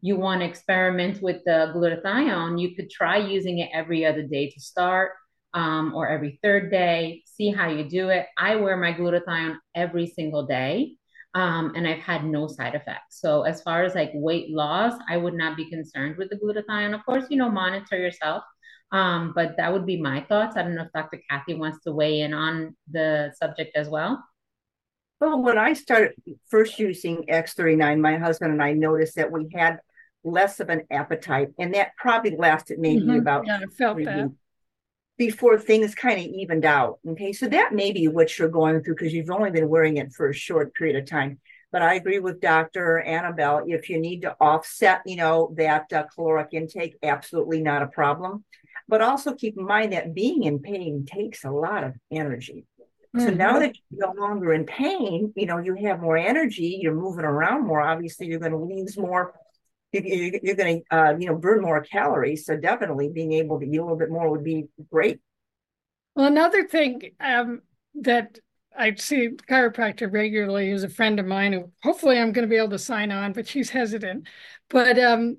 [0.00, 4.50] you want to experiment with the glutathione, you could try using it every other day
[4.50, 5.12] to start
[5.54, 8.26] um, or every third day, see how you do it.
[8.36, 10.94] I wear my glutathione every single day.
[11.34, 13.20] Um, and I've had no side effects.
[13.20, 16.94] So as far as like weight loss, I would not be concerned with the glutathione.
[16.94, 18.42] Of course, you know, monitor yourself.
[18.90, 20.56] Um, but that would be my thoughts.
[20.56, 21.20] I don't know if Dr.
[21.28, 24.24] Cathy wants to weigh in on the subject as well.
[25.20, 26.14] Well, when I started
[26.48, 29.80] first using X39, my husband and I noticed that we had
[30.24, 33.18] less of an appetite, and that probably lasted maybe mm-hmm.
[33.18, 34.30] about yeah, felt that.
[35.16, 36.98] before things kind of evened out.
[37.06, 40.12] Okay, so that may be what you're going through because you've only been wearing it
[40.12, 41.38] for a short period of time.
[41.70, 43.02] But I agree with Dr.
[43.06, 43.64] Annabell.
[43.66, 48.44] If you need to offset, you know, that uh, caloric intake, absolutely not a problem.
[48.88, 52.64] But also keep in mind that being in pain takes a lot of energy.
[53.14, 53.26] Mm-hmm.
[53.26, 56.94] So now that you're no longer in pain, you know, you have more energy, you're
[56.94, 57.82] moving around more.
[57.82, 59.34] Obviously, you're going to lose more
[59.92, 63.76] you're going to uh, you know burn more calories so definitely being able to eat
[63.76, 65.20] a little bit more would be great.
[66.14, 67.62] Well another thing um,
[67.94, 68.38] that
[68.76, 72.58] i see chiropractor regularly is a friend of mine who hopefully i'm going to be
[72.58, 74.26] able to sign on but she's hesitant.
[74.70, 75.38] But um,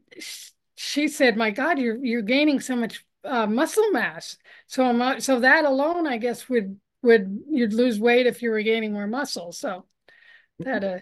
[0.75, 4.37] she said my god you're you're gaining so much uh, muscle mass.
[4.67, 8.61] So I'm, so that alone i guess would would you'd lose weight if you were
[8.61, 9.51] gaining more muscle.
[9.51, 9.85] So
[10.59, 10.99] that uh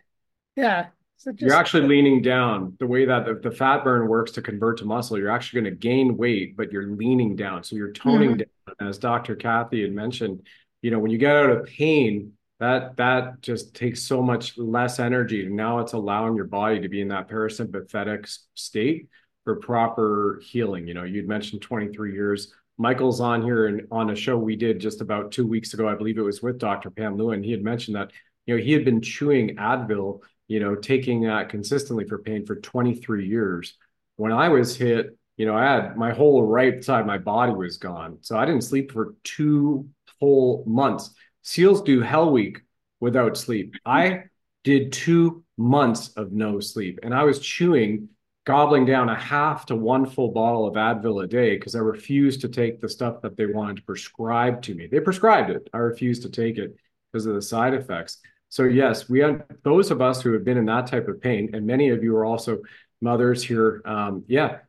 [0.55, 0.87] yeah
[1.18, 2.76] so just, you're actually leaning down.
[2.80, 5.74] The way that the, the, fat burn works to convert to muscle, you're actually going
[5.74, 7.63] to gain weight, but you're leaning down.
[7.63, 8.76] So you're toning mm-hmm.
[8.80, 9.36] down as Dr.
[9.36, 10.45] Cathy had mentioned,
[10.82, 14.99] you know, when you get out of pain, that that just takes so much less
[14.99, 15.45] energy.
[15.45, 19.07] And now it's allowing your body to be in that parasympathetic state
[19.43, 20.88] for proper healing.
[20.88, 22.53] You know, you'd mentioned 23 years.
[22.78, 25.88] Michael's on here and on a show we did just about two weeks ago.
[25.88, 26.91] I believe it was with Dr.
[26.91, 27.43] Pam Lewin.
[27.43, 28.11] He had mentioned that,
[28.45, 32.55] you know, he had been chewing Advil, you know, taking that consistently for pain for
[32.55, 33.75] 23 years.
[34.15, 37.77] When I was hit, you know, I had my whole right side my body was
[37.77, 38.17] gone.
[38.21, 39.87] So I didn't sleep for two
[40.19, 41.13] whole months.
[41.43, 42.61] SEALs do hell week
[42.99, 43.75] without sleep.
[43.85, 44.23] I
[44.63, 48.09] did two months of no sleep and I was chewing,
[48.45, 52.41] gobbling down a half to one full bottle of Advil a day because I refused
[52.41, 54.87] to take the stuff that they wanted to prescribe to me.
[54.87, 55.69] They prescribed it.
[55.73, 56.75] I refused to take it
[57.11, 58.19] because of the side effects.
[58.49, 61.49] So yes, we have those of us who have been in that type of pain,
[61.53, 62.59] and many of you are also
[63.01, 63.81] mothers here.
[63.85, 64.59] Um, yeah,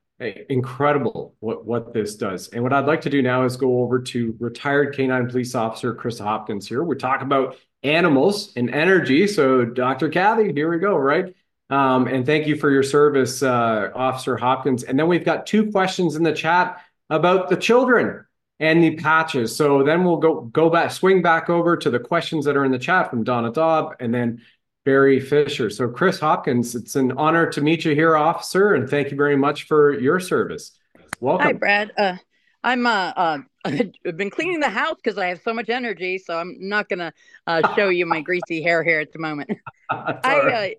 [0.49, 2.49] incredible what what this does.
[2.49, 5.95] And what I'd like to do now is go over to retired canine police officer
[5.95, 6.83] Kris Hopkins here.
[6.83, 9.26] We talk about animals and energy.
[9.26, 10.09] So Dr.
[10.09, 11.35] Cathy, here we go, right?
[11.70, 14.85] Um, and thank you for your service, uh, Officer Hopkins.
[14.85, 18.24] And then we've got two questions in the chat about the children
[18.61, 19.55] and the patches.
[19.55, 22.73] So then we'll go go back, swing back over to the questions that are in
[22.73, 24.41] the chat from Donna Dobb, and then
[24.85, 25.69] Barry Fisher.
[25.69, 29.37] So, Kris Hopkins, it's an honor to meet you here, officer, and thank you very
[29.37, 30.79] much for your service.
[31.21, 31.47] Welcome.
[31.47, 31.93] Hi, Brad.
[31.99, 32.17] Uh,
[32.65, 36.39] I'm uh, uh, I've been cleaning the house because I have so much energy, so
[36.39, 37.13] I'm not gonna
[37.47, 39.51] uh, show you my greasy hair here at the moment.
[39.91, 40.77] I right.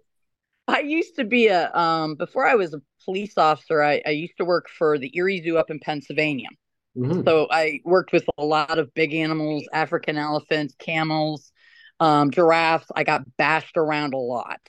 [0.67, 3.83] uh, I used to be a um, before I was a police officer.
[3.83, 6.49] I, I used to work for the Erie Zoo up in Pennsylvania.
[6.99, 7.21] Mm-hmm.
[7.25, 11.51] So I worked with a lot of big animals, African elephants, camels,
[11.99, 12.87] um, giraffes.
[12.93, 14.59] I got bashed around a lot.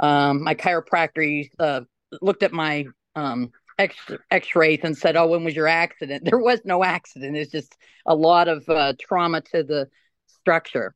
[0.00, 1.80] Um, my chiropractor uh,
[2.20, 2.86] looked at my
[3.16, 3.96] um, X
[4.30, 7.36] X-rays and said, "Oh, when was your accident?" There was no accident.
[7.36, 7.74] It's just
[8.06, 9.88] a lot of uh, trauma to the
[10.26, 10.94] structure,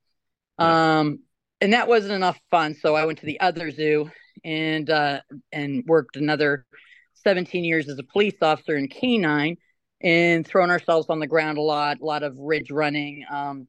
[0.59, 1.21] um,
[1.61, 2.75] and that wasn't enough fun.
[2.75, 4.11] So I went to the other zoo
[4.45, 5.21] and uh,
[5.53, 6.67] and worked another
[7.15, 9.57] 17 years as a police officer in canine
[10.03, 13.25] and throwing ourselves on the ground a lot, a lot of ridge running.
[13.31, 13.69] Um,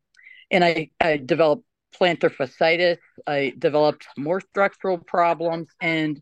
[0.52, 1.64] and I, I developed
[1.94, 2.98] plantar fasciitis.
[3.28, 5.70] I developed more structural problems.
[5.82, 6.22] And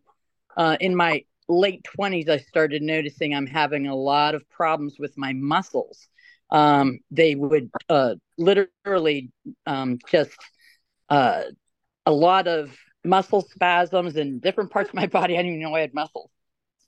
[0.58, 5.18] uh, in my late 20s, I started noticing I'm having a lot of problems with
[5.18, 6.08] my muscles.
[6.50, 9.32] Um, they would uh, literally
[9.66, 10.38] um, just
[11.10, 11.44] uh,
[12.06, 15.36] a lot of muscle spasms in different parts of my body.
[15.36, 16.30] I didn't even know I had muscles.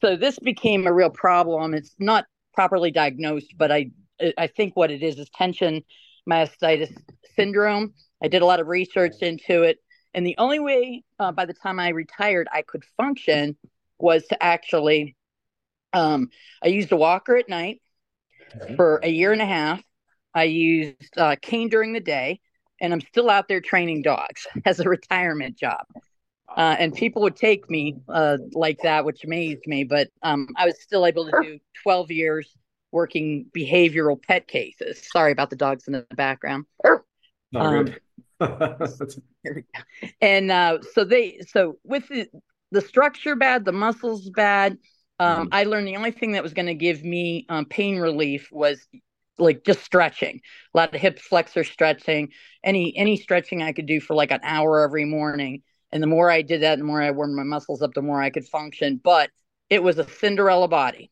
[0.02, 1.74] So this became a real problem.
[1.74, 3.92] It's not properly diagnosed, but I
[4.38, 5.84] I think what it is is tension
[6.30, 6.96] myositis
[7.36, 7.94] syndrome
[8.24, 9.80] I did a lot of research into it.
[10.14, 13.58] And the only way uh, by the time I retired I could function
[14.00, 15.16] was to actually,
[15.92, 16.30] um,
[16.64, 17.82] I used a walker at night
[18.56, 18.76] okay.
[18.76, 19.84] for a year and a half.
[20.34, 22.40] I used uh, cane during the day,
[22.80, 25.86] and I'm still out there training dogs as a retirement job.
[26.56, 29.84] Uh, and people would take me uh, like that, which amazed me.
[29.84, 32.56] But um, I was still able to do 12 years
[32.92, 35.02] working behavioral pet cases.
[35.12, 36.66] Sorry about the dogs in the background.
[37.56, 37.94] Um,
[40.22, 42.28] and uh, so they so with the,
[42.72, 44.78] the structure bad, the muscles bad.
[45.20, 45.50] Um, mm.
[45.52, 48.88] I learned the only thing that was going to give me um, pain relief was
[49.38, 50.42] like just stretching,
[50.74, 52.30] a lot of hip flexor stretching,
[52.64, 55.64] any any stretching I could do for like an hour every morning.
[55.94, 58.20] And the more I did that, the more I warmed my muscles up, the more
[58.20, 59.00] I could function.
[59.02, 59.30] But
[59.70, 61.12] it was a Cinderella body.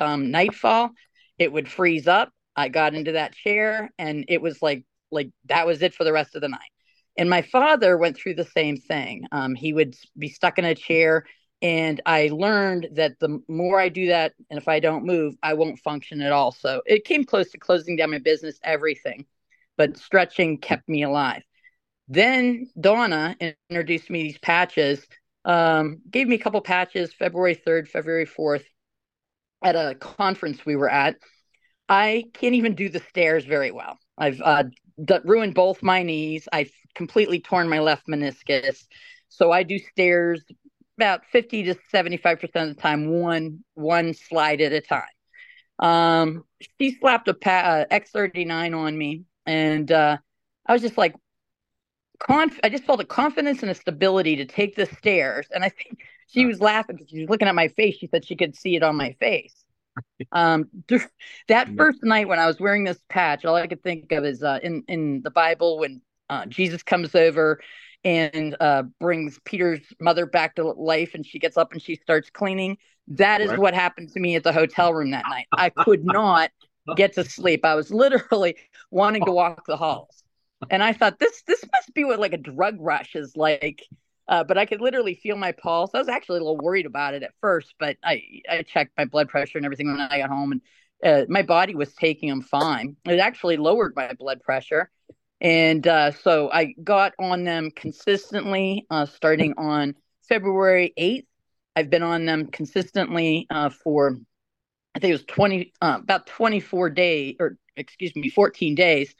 [0.00, 0.90] Um, nightfall,
[1.38, 2.32] it would freeze up.
[2.56, 6.12] I got into that chair, and it was like like that was it for the
[6.12, 6.72] rest of the night.
[7.16, 9.26] And my father went through the same thing.
[9.30, 11.24] Um, he would be stuck in a chair,
[11.62, 15.54] and I learned that the more I do that, and if I don't move, I
[15.54, 16.50] won't function at all.
[16.50, 19.24] So it came close to closing down my business, everything,
[19.76, 21.42] but stretching kept me alive.
[22.08, 23.36] Then Donna
[23.70, 25.06] introduced me these patches,
[25.44, 28.64] um, gave me a couple patches February 3rd, February 4th
[29.64, 31.16] at a conference we were at.
[31.88, 33.98] I can't even do the stairs very well.
[34.18, 34.64] I've uh,
[35.04, 36.48] d- ruined both my knees.
[36.52, 38.84] I've completely torn my left meniscus.
[39.28, 40.42] So I do stairs
[40.98, 45.04] about 50 to 75% of the time, one one slide at a time.
[45.78, 46.44] Um,
[46.80, 50.18] she slapped a pa- uh, X39 on me, and uh,
[50.66, 51.14] I was just like,
[52.18, 55.46] conf- I just felt a confidence and a stability to take the stairs.
[55.54, 57.96] And I think she was laughing because she was looking at my face.
[57.96, 59.66] She said she could see it on my face
[60.32, 60.68] um,
[61.48, 64.42] that first night when I was wearing this patch, all I could think of is
[64.42, 67.60] uh, in in the Bible when uh, Jesus comes over
[68.04, 72.30] and uh, brings Peter's mother back to life, and she gets up and she starts
[72.30, 72.78] cleaning.
[73.08, 73.58] That is right.
[73.58, 75.46] what happened to me at the hotel room that night.
[75.52, 76.50] I could not
[76.96, 77.64] get to sleep.
[77.64, 78.56] I was literally
[78.90, 80.24] wanting to walk the halls.
[80.70, 83.82] And I thought this this must be what like a drug rush is like.
[84.28, 85.92] Uh, but I could literally feel my pulse.
[85.94, 89.04] I was actually a little worried about it at first, but I I checked my
[89.04, 90.60] blood pressure and everything when I got home, and
[91.04, 92.96] uh, my body was taking them fine.
[93.04, 94.90] It actually lowered my blood pressure,
[95.40, 99.94] and uh, so I got on them consistently, uh, starting on
[100.28, 101.26] February eighth.
[101.76, 104.16] I've been on them consistently uh, for
[104.94, 109.14] I think it was 20, uh, about 24 days, or excuse me, 14 days.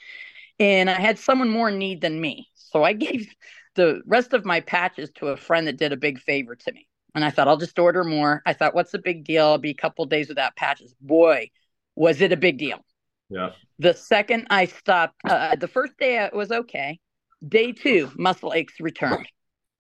[0.59, 2.49] And I had someone more in need than me.
[2.55, 3.33] So I gave
[3.75, 6.89] the rest of my patches to a friend that did a big favor to me.
[7.15, 8.43] And I thought, I'll just order more.
[8.45, 9.47] I thought, what's the big deal?
[9.47, 10.95] I'll be a couple days without patches.
[11.01, 11.51] Boy,
[11.95, 12.85] was it a big deal.
[13.31, 13.51] Yeah.
[13.79, 17.01] The second I stopped, uh, the first day it was okay.
[17.47, 19.27] Day two, muscle aches returned.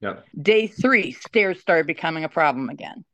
[0.01, 0.20] Yeah.
[0.41, 3.05] Day three, stairs started becoming a problem again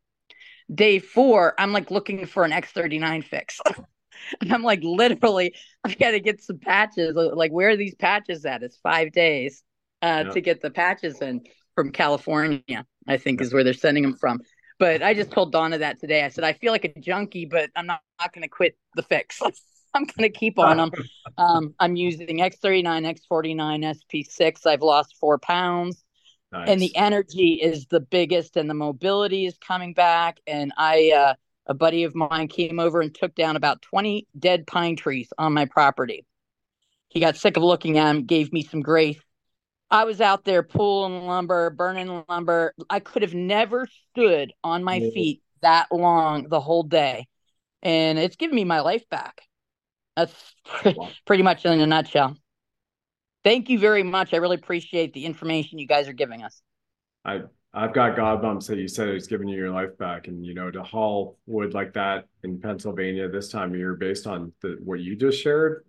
[0.73, 3.59] day four, I'm like looking for an X39 fix.
[4.41, 7.15] and I'm like, literally, I got to get some patches.
[7.15, 8.63] Like, where are these patches at?
[8.63, 9.63] It's five days
[10.01, 10.31] uh, yeah.
[10.31, 11.41] to get the patches in
[11.75, 14.41] from California, I think is where they're sending them from.
[14.79, 16.23] But I just told Donna that today.
[16.23, 19.03] I said, I feel like a junkie, but I'm not, not going to quit the
[19.03, 19.39] fix.
[19.93, 20.91] I'm going to keep on them.
[21.37, 24.65] Um, I'm using X39, X49, SP6.
[24.65, 26.03] I've lost four pounds.
[26.51, 26.69] Nice.
[26.69, 30.39] And the energy is the biggest, and the mobility is coming back.
[30.47, 31.33] And I, uh,
[31.65, 35.53] a buddy of mine came over and took down about 20 dead pine trees on
[35.53, 36.25] my property.
[37.09, 39.19] He got sick of looking at them, gave me some grace.
[39.91, 42.73] I was out there pulling lumber, burning lumber.
[42.89, 47.27] I could have never stood on my feet that long the whole day.
[47.83, 49.41] And it's given me my life back.
[50.15, 50.33] That's
[51.25, 52.35] pretty much in a nutshell.
[53.43, 54.33] Thank you very much.
[54.33, 56.61] I really appreciate the information you guys are giving us.
[57.25, 57.43] I
[57.75, 60.53] I've got God bumps that you said it's giving you your life back, and you
[60.53, 64.77] know to haul wood like that in Pennsylvania this time of year, based on the,
[64.83, 65.83] what you just shared,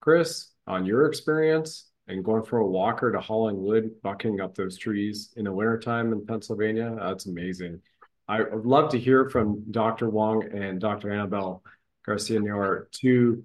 [0.00, 4.76] Kris, on your experience and going from a walker to hauling wood, bucking up those
[4.76, 7.80] trees in the wintertime in Pennsylvania, that's amazing.
[8.28, 10.10] I would love to hear from Dr.
[10.10, 11.08] Wong and Dr.
[11.08, 11.62] Annabell
[12.04, 13.44] Garcia Noir, two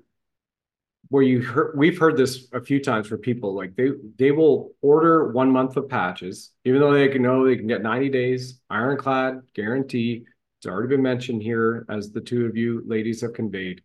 [1.09, 4.73] where you heard we've heard this a few times for people like they they will
[4.81, 8.59] order one month of patches even though they can know they can get 90 days
[8.69, 10.25] ironclad guarantee
[10.65, 13.83] it's already been mentioned here as the two of you ladies have conveyed.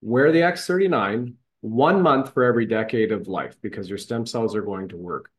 [0.00, 4.62] Wear the x39 one month for every decade of life because your stem cells are
[4.62, 5.32] going to work.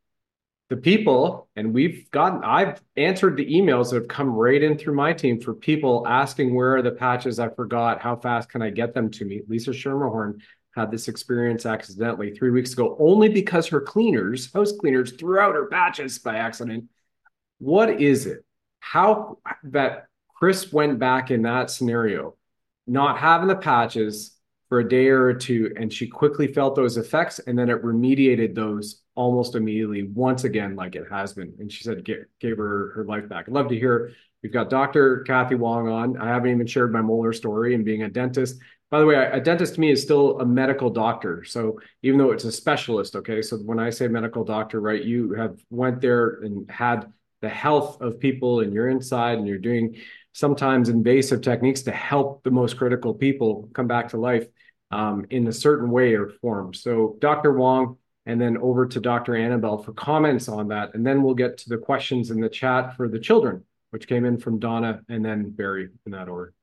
[0.69, 4.95] The people and we've gotten i've answered the emails that have come right in through
[4.95, 7.39] my team for people asking where are the patches?
[7.39, 8.01] I forgot.
[8.01, 9.43] How fast can i get them to me?
[9.47, 10.41] Lisa Schermerhorn
[10.75, 15.55] had this experience accidentally three weeks ago, only because her cleaners, house cleaners, threw out
[15.55, 16.85] her patches by accident.
[17.59, 18.43] What is it?
[18.81, 22.35] How that Kris went back in that scenario,
[22.85, 24.35] not having the patches
[24.67, 28.53] for a day or two, and she quickly felt those effects, and then it remediated
[28.53, 31.53] those almost immediately once again, like it has been.
[31.59, 33.45] And she said, gave, gave her her life back.
[33.47, 34.11] I'd love to hear.
[34.43, 35.21] We've got Dr.
[35.21, 36.17] Cathy Wong on.
[36.17, 38.59] I haven't even shared my molar story and being a dentist.
[38.91, 41.43] By the way, a dentist to me is still a medical doctor.
[41.43, 43.41] So even though it's a specialist, okay.
[43.41, 47.11] So when I say medical doctor, right, you have went there and had
[47.41, 49.97] the health of people and you're inside and you're doing
[50.33, 54.47] sometimes invasive techniques to help the most critical people come back to life
[54.91, 56.73] um, in a certain way or form.
[56.73, 57.53] So Dr.
[57.53, 59.33] Wong, and then over to Dr.
[59.33, 60.95] Annabell for comments on that.
[60.95, 64.25] And then we'll get to the questions in the chat for the children, which came
[64.25, 66.54] in from Donna and then Barry in that order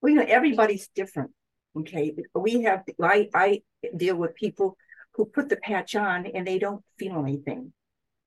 [0.00, 1.30] well, you know, everybody's different.
[1.76, 2.14] Okay.
[2.34, 3.62] We have, I, I
[3.96, 4.76] deal with people
[5.14, 7.72] who put the patch on and they don't feel anything.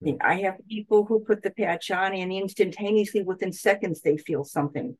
[0.04, 0.14] Hmm.
[0.22, 4.98] I have people who put the patch on and instantaneously within seconds they feel something.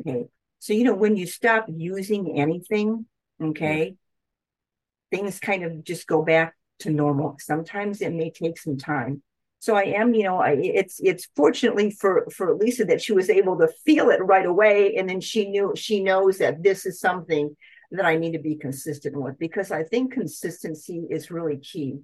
[0.00, 0.26] Okay.
[0.58, 3.06] So, you know, when you stop using anything,
[3.42, 5.16] okay, hmm.
[5.16, 7.36] things kind of just go back to normal.
[7.38, 9.22] Sometimes it may take some time
[9.66, 13.28] so I am, you know, I, it's it's fortunately for for Lisa that she was
[13.28, 17.00] able to feel it right away, and then she knew she knows that this is
[17.00, 17.56] something
[17.90, 21.98] that I need to be consistent with because I think consistency is really key.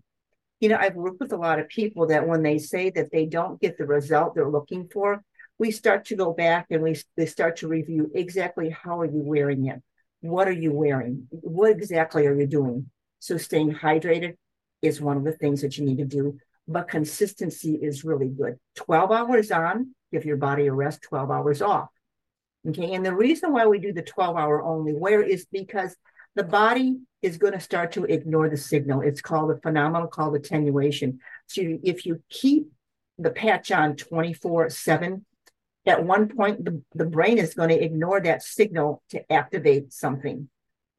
[0.58, 3.26] You know, I've worked with a lot of people that when they say that they
[3.26, 5.22] don't get the result they're looking for,
[5.56, 9.22] we start to go back and we they start to review exactly how are you
[9.22, 9.80] wearing it,
[10.20, 12.90] what are you wearing, what exactly are you doing.
[13.20, 14.34] So staying hydrated
[14.82, 18.58] is one of the things that you need to do but consistency is really good.
[18.76, 21.88] 12 hours on, give your body a rest, 12 hours off.
[22.68, 22.94] Okay.
[22.94, 25.96] And the reason why we do the 12 hour only wear is because
[26.34, 29.00] the body is going to start to ignore the signal.
[29.00, 31.20] It's called a phenomenon called attenuation.
[31.46, 32.68] So if you keep
[33.18, 35.24] the patch on 24 7,
[35.86, 40.48] at one point the, the brain is going to ignore that signal to activate something.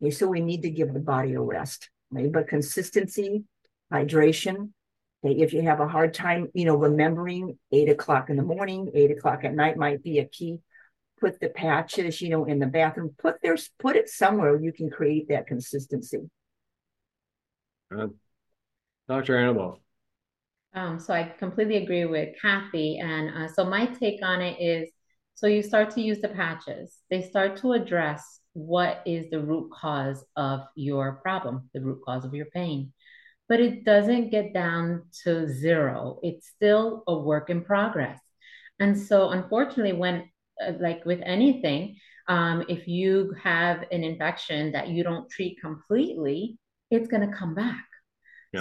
[0.01, 1.89] Okay, so we need to give the body a rest.
[2.13, 2.27] Okay?
[2.27, 3.43] But consistency,
[3.91, 4.71] hydration.
[5.23, 8.91] Okay, if you have a hard time, you know, remembering eight o'clock in the morning,
[8.93, 10.59] eight o'clock at night might be a key.
[11.19, 13.15] Put the patches, you know, in the bathroom.
[13.17, 16.29] Put their put it somewhere you can create that consistency.
[19.07, 19.35] Dr.
[19.35, 19.79] Annabell.
[20.73, 22.97] Um, so I completely agree with Cathy.
[22.97, 24.89] And uh, so my take on it is
[25.35, 29.69] so you start to use the patches, they start to address what is the root
[29.71, 32.93] cause of your problem, the root cause of your pain.
[33.49, 38.19] But it doesn't get down to zero, it's still a work in progress.
[38.79, 40.29] And so, unfortunately, when
[40.65, 46.57] uh, like with anything, um, if you have an infection that you don't treat completely,
[46.89, 47.85] it's going to come back.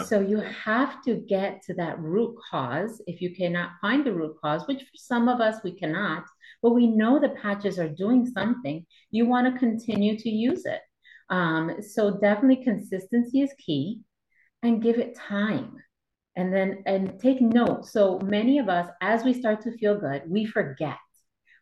[0.05, 3.03] So you have to get to that root cause.
[3.07, 6.25] If you cannot find the root cause, which for some of us we cannot,
[6.63, 10.81] but we know the patches are doing something, you want to continue to use it.
[11.29, 14.01] Um, so definitely consistency is key
[14.63, 15.77] and give it time.
[16.35, 17.87] And then and take note.
[17.87, 20.97] So many of us, as we start to feel good, we forget.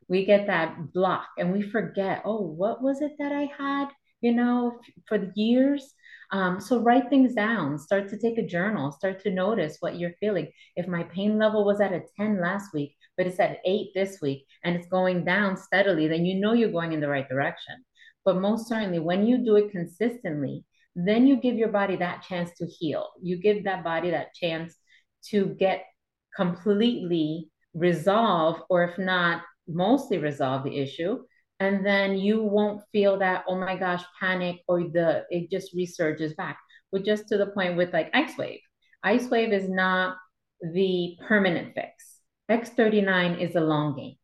[0.08, 3.88] We get that block and we forget, oh, what was it that I had,
[4.20, 4.78] you know,
[5.08, 5.94] for years?
[6.32, 10.14] Um, so write things down, start to take a journal, start to notice what you're
[10.20, 10.48] feeling.
[10.76, 14.20] If my pain level was at a 10 last week, but it's at eight this
[14.22, 17.74] week and it's going down steadily, then you know you're going in the right direction.
[18.24, 20.64] But most certainly, when you do it consistently,
[20.94, 23.10] then you give your body that chance to heal.
[23.22, 24.76] You give that body that chance
[25.30, 25.84] to get
[26.34, 31.18] completely resolve, or if not, mostly resolve the issue.
[31.60, 36.34] And then you won't feel that oh my gosh panic or the it just resurges
[36.36, 36.58] back.
[36.90, 38.60] But just to the point with like ice wave.
[39.02, 40.16] Ice wave is not
[40.60, 42.18] the permanent fix.
[42.50, 44.16] X39 is a long game.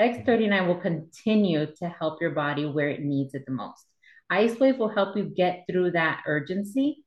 [0.00, 3.84] X39 will continue to help your body where it needs it the most
[4.30, 7.04] ice wave will help you get through that urgency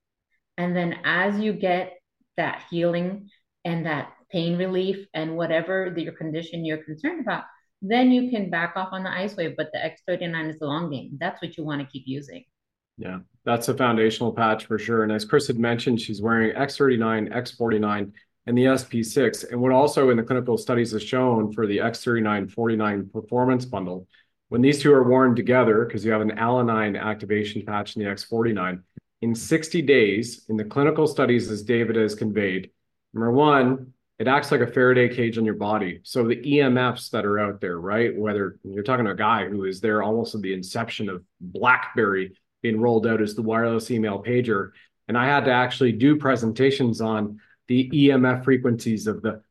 [0.57, 1.93] and then as you get
[2.37, 3.29] that healing
[3.65, 7.43] and that pain relief and whatever the, your condition you're concerned about
[7.81, 9.55] then you can back off on the ice wave.
[9.57, 11.17] But the X39 is the long game.
[11.19, 12.45] That's what you want to keep using.
[12.97, 15.03] Yeah, that's a foundational patch for sure.
[15.03, 18.11] And as Kris had mentioned, she's wearing X39, X49,
[18.45, 19.51] and the SP6.
[19.51, 24.07] And what also in the clinical studies has shown for the X39 49 performance bundle,
[24.51, 28.09] when these two are worn together, because you have an alanine activation patch in the
[28.09, 28.81] X49,
[29.21, 32.69] in 60 days, in the clinical studies, as David has conveyed,
[33.13, 36.01] number one, it acts like a Faraday cage on your body.
[36.03, 38.13] So the EMFs that are out there, right?
[38.13, 42.33] Whether you're talking to a guy who is there almost at the inception of BlackBerry
[42.61, 44.71] being rolled out as the wireless email pager,
[45.07, 47.39] and I had to actually do presentations on
[47.69, 49.43] the EMF frequencies of the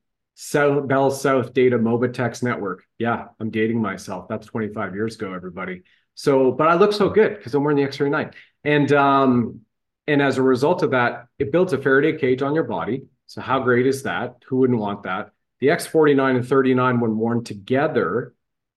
[0.43, 2.85] South Bell South Data Mobitex network.
[2.99, 4.27] Yeah, I'm dating myself.
[4.29, 5.83] That's 25 years ago, everybody.
[6.15, 8.33] So, but I look so good because I'm wearing the X39,
[8.65, 9.61] and um,
[10.07, 13.41] and as a result of that, it builds a Faraday cage on your body so
[13.41, 14.43] how great is that?
[14.49, 15.31] Who wouldn't want that?
[15.61, 18.35] The X49 and 39, when worn together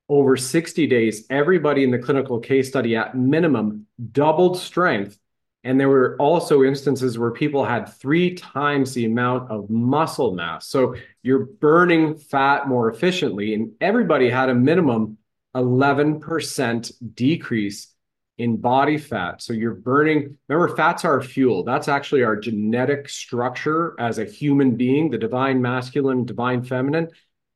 [0.07, 5.18] over 60 days, everybody in the clinical case study at minimum doubled strength.
[5.64, 10.68] And there were also instances where people had three times the amount of muscle mass.
[10.68, 15.18] So you're burning fat more efficiently, and everybody had a minimum
[15.55, 17.88] 11% decrease
[18.38, 19.41] in body fat.
[19.41, 21.64] So you're burning, remember, fats are fuel.
[21.64, 27.09] That's actually our genetic structure as a human being, the divine masculine, divine feminine.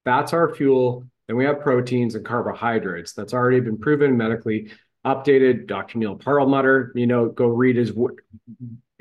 [0.05, 1.05] Fats are fuel.
[1.27, 3.13] Then we have proteins and carbohydrates.
[3.13, 4.71] That's already been proven medically
[5.15, 5.67] updated.
[5.67, 5.99] Dr.
[5.99, 7.91] Neil Perlmutter, you know, go read his,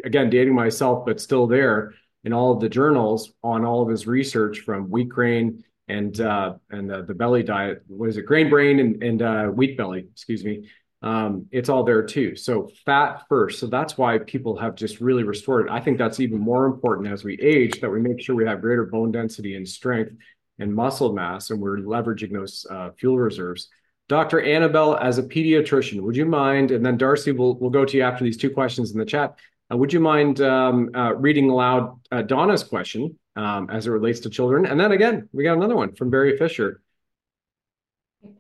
[0.05, 1.95] again, dating myself, but still there
[2.25, 6.55] in all of the journals on all of his research from wheat grain and uh,
[6.71, 7.83] and uh, the belly diet.
[7.89, 10.07] Was it grain brain and, and uh, wheat belly?
[10.13, 10.69] Excuse me
[11.03, 12.37] um, it's all there too.
[12.37, 13.61] So fat first.
[13.61, 15.73] So that's why people have just really restored it.
[15.73, 18.61] I think that's even more important as we age that we make sure we have
[18.61, 20.13] greater bone density and strength
[20.59, 23.69] and muscle mass, and we're leveraging those uh, fuel reserves.
[24.09, 24.41] Dr.
[24.41, 26.71] Annabell, as a pediatrician, would you mind?
[26.71, 29.37] And then Darcy, we'll we'll go to you after these two questions in the chat.
[29.73, 34.21] Uh, would you mind um, uh, reading aloud uh, Donna's question um, as it relates
[34.21, 34.67] to children?
[34.67, 36.81] And then again, we got another one from Barry Fisher.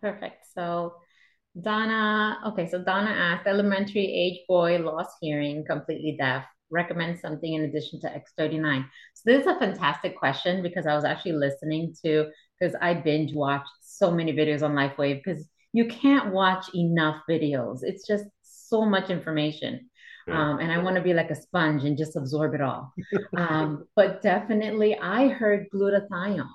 [0.01, 0.47] Perfect.
[0.55, 0.95] So
[1.61, 6.45] Donna, okay, so Donna asked, elementary age boy lost hearing, completely deaf.
[6.71, 8.85] Recommend something in addition to X39.
[9.14, 12.27] So this is a fantastic question because I was actually listening to,
[12.59, 17.81] because I binge watch so many videos on LifeWave because you can't watch enough videos.
[17.83, 19.91] It's just so much information.
[20.29, 22.93] Um, and I want to be like a sponge and just absorb it all.
[23.37, 26.49] um, but definitely, I heard glutathione.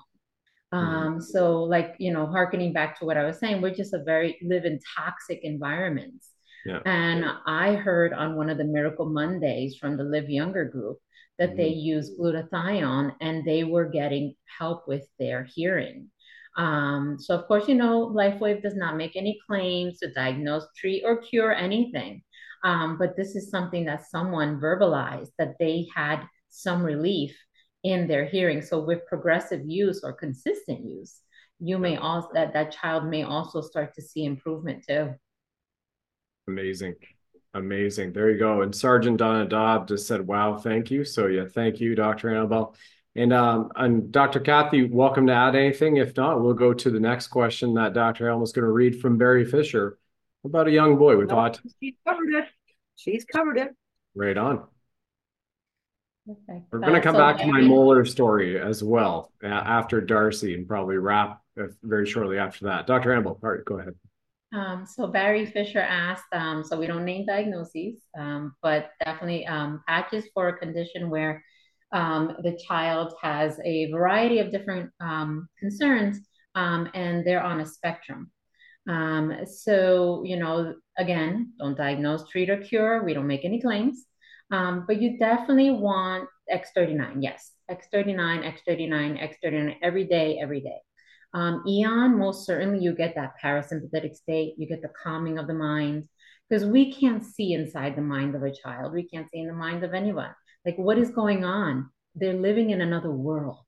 [0.74, 0.76] Mm-hmm.
[0.76, 4.02] Um, so like, you know, harkening back to what I was saying, we're just a
[4.02, 6.30] very live in toxic environments.
[6.66, 6.80] Yeah.
[6.84, 10.98] And I heard on one of the Miracle Mondays from the Live Younger group
[11.38, 11.58] that mm-hmm.
[11.58, 16.10] they use glutathione and they were getting help with their hearing.
[16.56, 21.02] Um, so, of course, you know, LifeWave does not make any claims to diagnose, treat,
[21.04, 22.22] or cure anything.
[22.64, 27.36] Um, but this is something that someone verbalized that they had some relief
[27.82, 28.62] in their hearing.
[28.62, 31.20] So, with progressive use or consistent use,
[31.58, 35.14] you may also that that child may also start to see improvement too.
[36.48, 36.94] Amazing.
[37.54, 38.12] Amazing.
[38.12, 38.62] There you go.
[38.62, 41.04] And Sergeant Donna Dobb just said, wow, thank you.
[41.04, 42.28] So yeah, thank you, Dr.
[42.28, 42.74] Annabell.
[43.14, 44.40] And um, and Dr.
[44.40, 45.98] Cathy, welcome to add anything.
[45.98, 48.28] If not, we'll go to the next question that Dr.
[48.28, 49.98] Elm going to read from Barry Fisher
[50.44, 51.72] about a young boy with no, autism.
[51.80, 52.44] She's covered it.
[52.96, 53.76] She's covered it.
[54.14, 54.64] Right on.
[56.30, 56.62] Okay.
[56.70, 60.54] We're going to come so back to my molar story as well uh, after Darcy
[60.54, 62.86] and probably wrap uh, very shortly after that.
[62.86, 63.10] Dr.
[63.10, 63.94] Annabell, all right, go ahead.
[64.54, 69.82] Um, so Barry Fisher asked, um, so we don't name diagnoses, um, but definitely um,
[69.88, 71.42] patches for a condition where
[71.92, 76.18] um, the child has a variety of different um, concerns
[76.54, 78.30] and they're on a spectrum.
[79.46, 83.04] so, you know, again, don't diagnose, treat, or cure.
[83.04, 84.06] We don't make any claims,
[84.50, 87.16] but you definitely want X39.
[87.20, 90.78] Yes, X39, X39, X39 every day, every day.
[91.34, 95.54] Um, Aeon, most certainly you get that parasympathetic state, you get the calming of the
[95.54, 96.06] mind,
[96.48, 98.92] because we can't see inside the mind of a child.
[98.92, 100.34] We can't see in the mind of anyone.
[100.64, 101.90] Like, what is going on?
[102.14, 103.64] They're living in another world.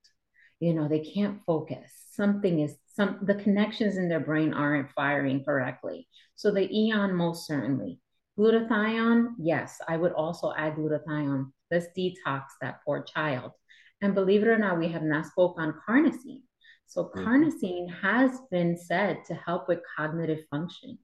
[0.61, 1.91] You know, they can't focus.
[2.13, 6.07] Something is some the connections in their brain aren't firing correctly.
[6.37, 8.01] So the Aeon, most certainly.
[8.39, 11.51] Glutathione, yes, I would also add glutathione.
[11.71, 13.53] Let's detox that poor child.
[14.01, 16.43] And believe it or not, we have not spoke on carnosine.
[16.87, 17.27] So mm-hmm.
[17.27, 20.99] carnosine has been said to help with cognitive function.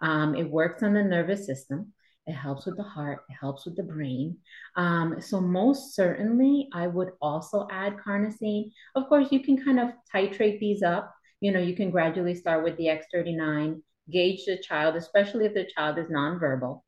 [0.00, 1.92] Um, it works on the nervous system.
[2.26, 3.24] It helps with the heart.
[3.28, 4.38] It helps with the brain.
[4.76, 8.70] Um, so most certainly, I would also add carnosine.
[8.94, 11.14] Of course, you can kind of titrate these up.
[11.40, 15.68] You know, you can gradually start with the X39, gauge the child, especially if the
[15.76, 16.80] child is nonverbal,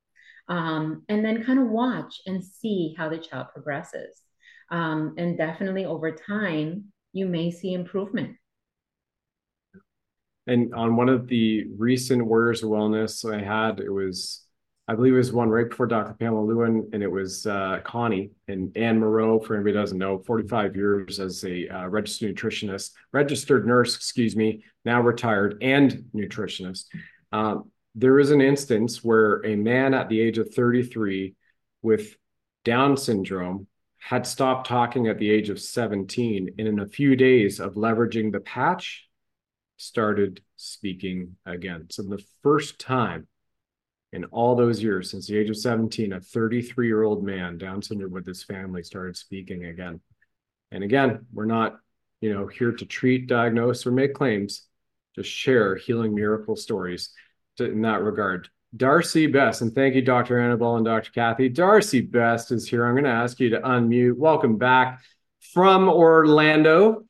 [0.48, 4.22] um, and then kind of watch and see how the child progresses.
[4.70, 8.36] Um, and definitely over time, you may see improvement.
[10.46, 14.45] And on one of the recent Warriors of Wellness I had, it was,
[14.88, 16.14] I believe it was one right before Dr.
[16.14, 20.76] Pamela Lewin, and it was uh, Connie and Anne Moreau, for anybody doesn't know, 45
[20.76, 26.84] years as a uh, registered nutritionist, registered nurse, excuse me, now retired and nutritionist.
[27.32, 31.34] Um, there is an instance where a man at the age of 33
[31.82, 32.14] with
[32.64, 33.66] Down syndrome
[33.98, 38.30] had stopped talking at the age of 17 and in a few days of leveraging
[38.30, 39.08] the patch
[39.78, 43.26] started speaking again so the first time
[44.12, 47.82] in all those years since the age of 17 a 33 year old man down
[47.82, 50.00] syndrome with his family started speaking again
[50.70, 51.76] and again we're not
[52.20, 54.66] you know here to treat diagnose or make claims
[55.14, 57.10] just share healing miracle stories
[57.58, 60.36] in that regard Darcy Best, and thank you, Dr.
[60.36, 61.10] Annabell and Dr.
[61.12, 61.48] Cathy.
[61.48, 62.84] Darcy Best is here.
[62.84, 64.16] I'm going to ask you to unmute.
[64.16, 65.02] Welcome back
[65.52, 67.04] from Orlando.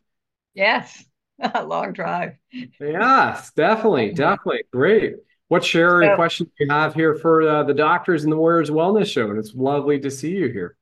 [0.54, 1.04] Yes,
[1.40, 2.34] a long drive.
[2.52, 4.62] Yes, definitely, definitely.
[4.72, 5.14] Great.
[5.48, 8.70] What share so, questions do you have here for uh, the doctors in the Warriors
[8.70, 9.30] Wellness Show?
[9.30, 10.76] And it's lovely to see you here.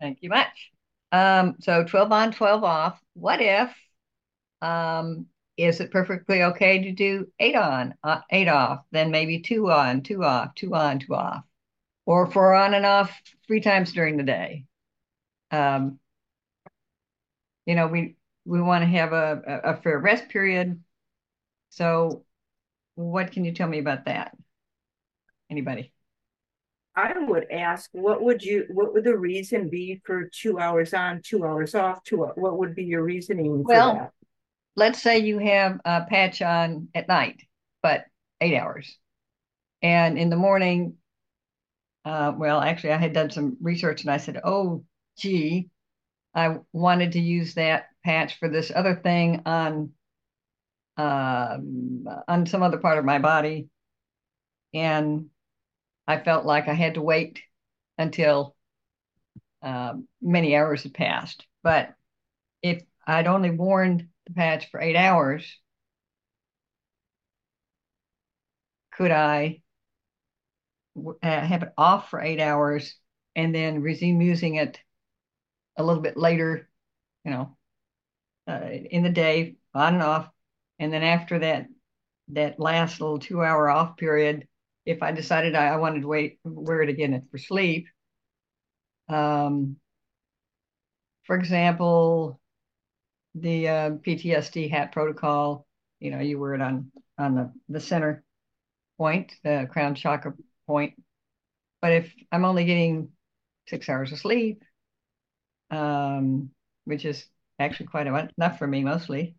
[0.00, 0.70] Thank you much.
[1.12, 3.00] Um, so 12 on, 12 off.
[3.14, 3.70] What if
[4.62, 9.70] um, is it perfectly okay to do eight on, uh, eight off, then maybe two
[9.70, 11.42] on, two off, two on, two off,
[12.06, 13.12] or four on and off
[13.46, 14.64] three times during the day?
[15.50, 15.98] Um,
[17.66, 20.82] you know, we we want to have a, a fair rest period.
[21.70, 22.24] So,
[22.98, 24.36] what can you tell me about that?
[25.48, 25.92] Anybody?
[26.96, 31.22] I would ask, what would you, what would the reason be for two hours on,
[31.22, 32.02] two hours off?
[32.02, 33.62] Two, what would be your reasoning?
[33.62, 34.12] well,
[34.74, 37.40] let's say you have a patch on at night,
[37.84, 38.04] but
[38.40, 38.98] eight hours.
[39.80, 40.94] And in the morning,
[42.04, 44.84] uh, well, actually, I had done some research and I said, oh,
[45.16, 45.68] gee,
[46.34, 49.92] I wanted to use that patch for this other thing on
[50.98, 51.58] uh,
[52.26, 53.68] on some other part of my body.
[54.74, 55.30] And
[56.06, 57.40] I felt like I had to wait
[57.96, 58.56] until
[59.62, 61.46] uh, many hours had passed.
[61.62, 61.94] But
[62.62, 65.58] if I'd only worn the patch for eight hours,
[68.92, 69.62] could I
[70.96, 72.96] uh, have it off for eight hours
[73.36, 74.80] and then resume using it
[75.76, 76.68] a little bit later,
[77.24, 77.56] you know,
[78.48, 80.28] uh, in the day, on and off.
[80.78, 81.66] And then after that,
[82.28, 84.46] that last little two hour off period,
[84.86, 87.86] if I decided I, I wanted to wait, wear it again for sleep.
[89.08, 89.76] Um,
[91.24, 92.40] for example,
[93.34, 95.66] the uh, PTSD hat protocol,
[96.00, 98.24] you know, you wear it on on the, the center
[98.96, 100.34] point, the crown chakra
[100.66, 100.94] point.
[101.80, 103.10] But if I'm only getting
[103.68, 104.62] six hours of sleep,
[105.70, 106.50] um,
[106.84, 107.26] which is
[107.58, 109.34] actually quite enough for me mostly.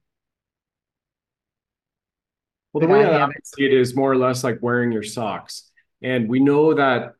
[2.73, 5.69] Well, the way I, I see it is more or less like wearing your socks.
[6.01, 7.13] And we know that,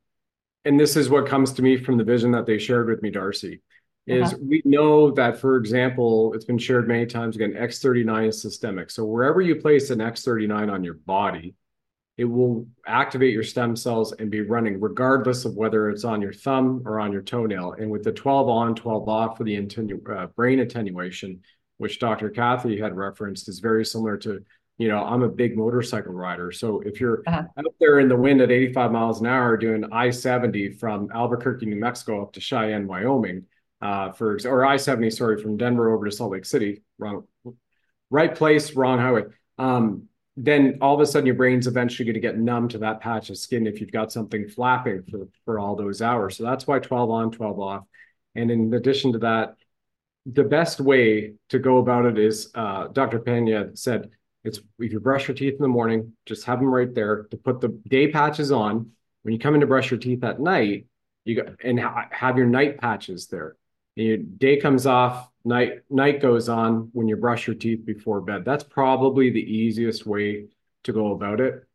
[0.65, 3.09] and this is what comes to me from the vision that they shared with me,
[3.09, 3.61] Darcy,
[4.05, 4.37] is uh-huh.
[4.47, 8.89] we know that, for example, it's been shared many times again, X39 is systemic.
[8.89, 11.55] So wherever you place an X39 on your body,
[12.17, 16.33] it will activate your stem cells and be running regardless of whether it's on your
[16.33, 17.73] thumb or on your toenail.
[17.79, 21.41] And with the 12 on, 12 off for the uh, brain attenuation,
[21.77, 22.29] which Dr.
[22.29, 24.43] Cathy had referenced, is very similar to,
[24.79, 26.53] you know, I'm a big motorcycle rider.
[26.53, 27.43] So if you're uh-huh.
[27.57, 31.65] out there in the wind at 85 miles an hour doing I 70 from Albuquerque,
[31.65, 33.45] New Mexico up to Cheyenne, Wyoming,
[33.81, 37.25] uh, for or I 70, sorry, from Denver over to Salt Lake City, wrong,
[38.09, 39.23] right place, wrong highway.
[39.57, 40.03] Um,
[40.37, 43.29] then all of a sudden your brain's eventually going to get numb to that patch
[43.29, 46.37] of skin if you've got something flapping for, for all those hours.
[46.37, 47.83] So that's why 12 on, 12 off.
[48.35, 49.55] And in addition to that,
[50.25, 53.19] the best way to go about it is uh, Dr.
[53.19, 54.11] Pena said,
[54.43, 57.37] it's if you brush your teeth in the morning, just have them right there to
[57.37, 58.91] put the day patches on.
[59.23, 60.85] When you come in to brush your teeth at night,
[61.25, 63.55] you go and ha- have your night patches there.
[63.97, 68.21] And your day comes off, night night goes on when you brush your teeth before
[68.21, 68.45] bed.
[68.45, 70.45] That's probably the easiest way
[70.83, 71.65] to go about it.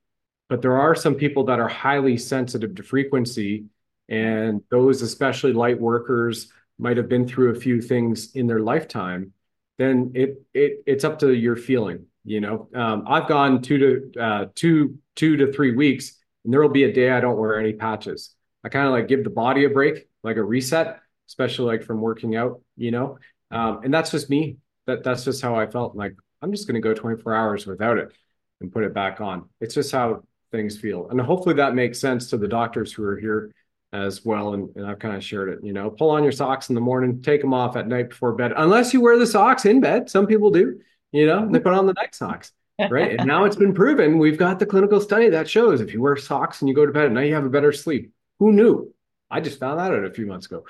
[0.49, 3.67] But there are some people that are highly sensitive to frequency,
[4.09, 9.33] and those, especially light workers, might have been through a few things in their lifetime.
[9.79, 12.07] Then it it it's up to your feeling.
[12.25, 13.79] You know, um, I've gone two
[14.13, 17.37] to uh, two two to three weeks, and there will be a day I don't
[17.37, 18.35] wear any patches.
[18.65, 22.01] I kind of like give the body a break, like a reset, especially like from
[22.01, 22.63] working out.
[22.77, 23.19] You know,
[23.51, 24.57] um, and that's just me.
[24.87, 25.95] That that's just how I felt.
[25.95, 28.13] Like I'm just going to go 24 hours without it
[28.61, 29.49] and put it back on.
[29.61, 33.19] It's just how things feel, and hopefully that makes sense to the doctors who are
[33.19, 33.53] here
[33.93, 34.55] as well.
[34.55, 35.59] And, and I've kind of shared it.
[35.63, 38.33] You know, pull on your socks in the morning, take them off at night before
[38.33, 40.09] bed, unless you wear the socks in bed.
[40.09, 40.81] Some people do.
[41.15, 42.53] You know, they put on the night socks.
[42.91, 43.17] right.
[43.19, 44.19] And now it's been proven.
[44.19, 46.93] We've got the clinical study that shows if you wear socks and you go to
[46.93, 48.11] bed at night, you have a better sleep.
[48.41, 48.93] Who knew?
[49.31, 50.65] I just found that out a few months ago.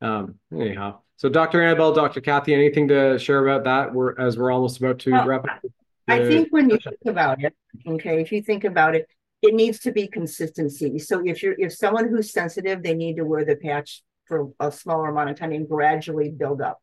[0.00, 1.58] Um, anyhow, so, Dr.
[1.58, 2.22] Annabell, Dr.
[2.22, 3.92] Cathy, anything to share about that?
[3.92, 5.60] We're as we're almost about to well, wrap up.
[6.08, 7.54] I think when you think about it,
[7.86, 9.06] okay, if you think about it,
[9.42, 10.98] it needs to be consistency.
[10.98, 14.72] So if you're if someone who's sensitive, they need to wear the patch for a
[14.72, 16.80] smaller amount of time and gradually build up.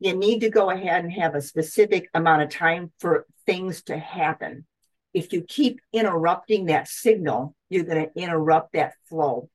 [0.00, 3.98] You need to go ahead and have a specific amount of time for things to
[3.98, 4.66] happen.
[5.12, 9.48] If you keep interrupting that signal, you're going to interrupt that flow.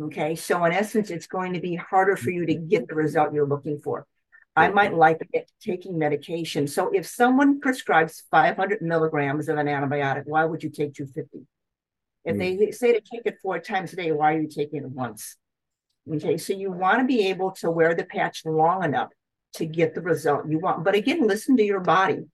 [0.00, 0.36] Okay.
[0.36, 3.46] So in essence, it's going to be harder for you to get the result you're
[3.46, 4.06] looking for.
[4.56, 5.20] I might like
[5.62, 6.66] taking medication.
[6.66, 11.46] So if someone prescribes 500 milligrams of an antibiotic, why would you take 250?
[12.24, 12.38] If mm.
[12.38, 15.36] they say to take it four times a day, why are you taking it once?
[16.12, 19.10] Okay, so you want to be able to wear the patch long enough
[19.54, 20.84] to get the result you want.
[20.84, 22.26] But again, listen to your body.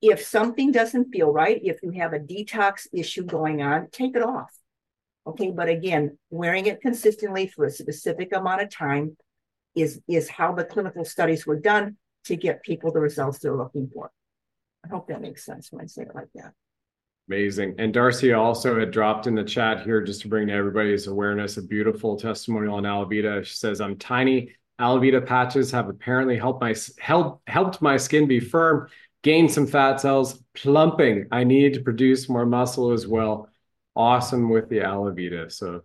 [0.00, 4.22] If something doesn't feel right, if you have a detox issue going on, take it
[4.22, 4.50] off.
[5.26, 9.16] Okay, but again, wearing it consistently for a specific amount of time
[9.74, 13.88] is is how the clinical studies were done to get people the results they're looking
[13.92, 14.10] for.
[14.84, 16.52] I hope that makes sense when I say it like that.
[17.28, 17.76] Amazing.
[17.78, 21.56] And Darcy also had dropped in the chat here just to bring to everybody's awareness
[21.56, 23.44] a beautiful testimonial on Alavida.
[23.44, 24.52] She says, I'm tiny.
[24.80, 28.88] Alavida patches have apparently helped my help, helped my skin be firm,
[29.22, 31.28] gain some fat cells, plumping.
[31.30, 33.48] I needed to produce more muscle as well
[33.94, 35.50] awesome with the Alavida.
[35.52, 35.82] So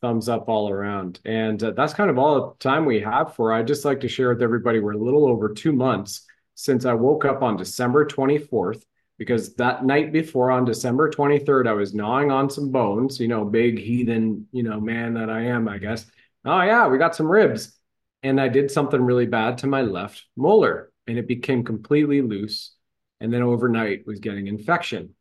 [0.00, 1.20] thumbs up all around.
[1.24, 3.52] And uh, that's kind of all the time we have for.
[3.52, 6.94] I'd just like to share with everybody we're a little over two months since I
[6.94, 8.82] woke up on December 24th
[9.18, 13.44] because that night before on December 23rd, I was gnawing on some bones, you know,
[13.44, 16.06] big heathen, you know, man that I am, I guess.
[16.44, 17.78] Oh, yeah, we got some ribs.
[18.22, 22.74] And I did something really bad to my left molar and it became completely loose.
[23.20, 25.14] And then overnight was getting infection.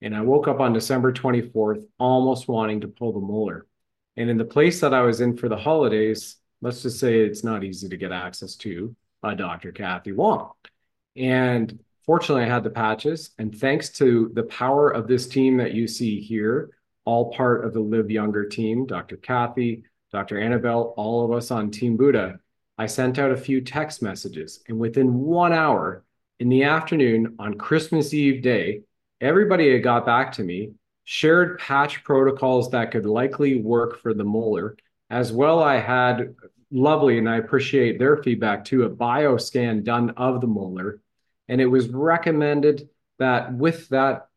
[0.00, 3.66] And I woke up on December 24th, almost wanting to pull the molar.
[4.16, 7.44] And in the place that I was in for the holidays, let's just say it's
[7.44, 9.70] not easy to get access to by Dr.
[9.70, 10.50] Cathy Wong.
[11.16, 13.30] And fortunately, I had the patches.
[13.38, 16.70] And thanks to the power of this team that you see here,
[17.04, 19.16] all part of the Live Younger team, Dr.
[19.16, 20.36] Cathy, Dr.
[20.36, 22.38] Annabell, all of us on Team Buddha,
[22.76, 24.60] I sent out a few text messages.
[24.68, 26.04] And within one hour
[26.38, 28.82] in the afternoon on Christmas Eve day,
[29.20, 30.72] everybody had got back to me
[31.04, 34.76] shared patch protocols that could likely work for the molar.
[35.10, 36.34] As well, I had
[36.70, 41.00] lovely, and I appreciate their feedback too, a bioscan done of the molar.
[41.48, 42.88] And it was recommended
[43.18, 44.28] that with that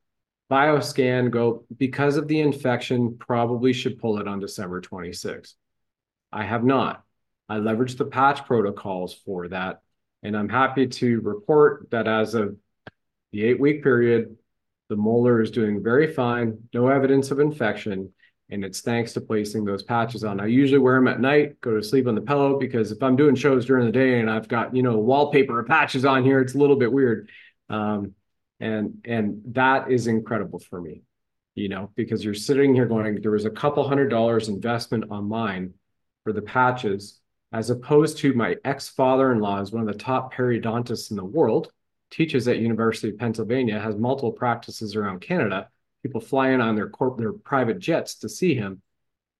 [0.51, 5.55] bioscan go, because of the infection, probably should pull it on December 26.
[6.35, 7.01] I have not.
[7.47, 9.81] I leveraged the patch protocols for that.
[10.21, 12.57] And I'm happy to report that as of
[13.31, 14.35] the eight week period,
[14.89, 18.11] the molar is doing very fine, no evidence of infection,
[18.49, 20.41] and it's thanks to placing those patches on.
[20.41, 23.15] I usually wear them at night, go to sleep on the pillow because if I'm
[23.15, 26.41] doing shows during the day and I've got you know wallpaper of patches on here,
[26.41, 27.29] it's a little bit weird,
[27.69, 28.13] um,
[28.59, 31.01] and and that is incredible for me,
[31.55, 35.29] you know, because you're sitting here going, there was a couple hundred dollars investment on
[35.29, 35.73] mine
[36.25, 37.21] for the patches,
[37.53, 41.71] as opposed to my ex father-in-law is one of the top periodontists in the world
[42.11, 45.69] teaches at University of Pennsylvania, has multiple practices around Canada.
[46.03, 48.81] People fly in on their corp- their private jets to see him,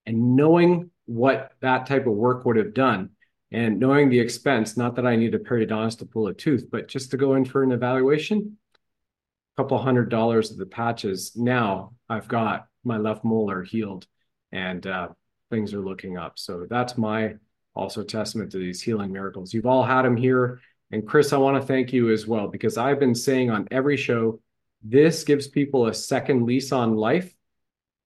[0.05, 3.09] and knowing what that type of work would have done,
[3.51, 4.77] and knowing the expense.
[4.77, 7.45] Not that I need a periodontist to pull a tooth, but just to go in
[7.45, 8.57] for an evaluation,
[9.57, 11.35] a couple hundred dollars of the patches.
[11.35, 14.05] Now I've got my left molar healed,
[14.51, 15.09] and uh,
[15.55, 16.37] things are looking up.
[16.37, 17.35] So that's my
[17.73, 19.53] also testament to these healing miracles.
[19.53, 20.59] You've all had them here
[20.91, 23.97] and Kris, I want to thank you as well because I've been saying on every
[23.97, 24.39] show,
[24.83, 27.33] this gives people a second lease on life.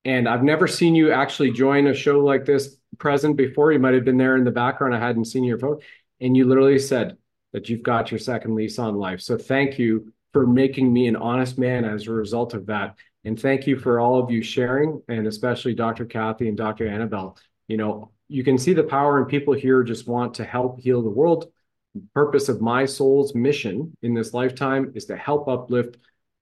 [0.06, 3.74] And I've never seen you actually join a show like this present before.
[3.74, 4.96] You might have been there in the background.
[4.96, 5.84] I hadn't seen your vote.
[6.22, 7.18] And you literally said
[7.52, 9.20] that you've got your second lease on life.
[9.20, 12.96] So thank you for making me an honest man as a result of that.
[13.26, 16.06] And thank you for all of you sharing, and especially Dr.
[16.06, 16.86] Cathy and Dr.
[16.88, 17.38] Annabell.
[17.68, 21.02] You know, you can see the power and people here just want to help heal
[21.02, 21.52] the world
[22.14, 25.98] purpose of my soul's mission in this lifetime is to help uplift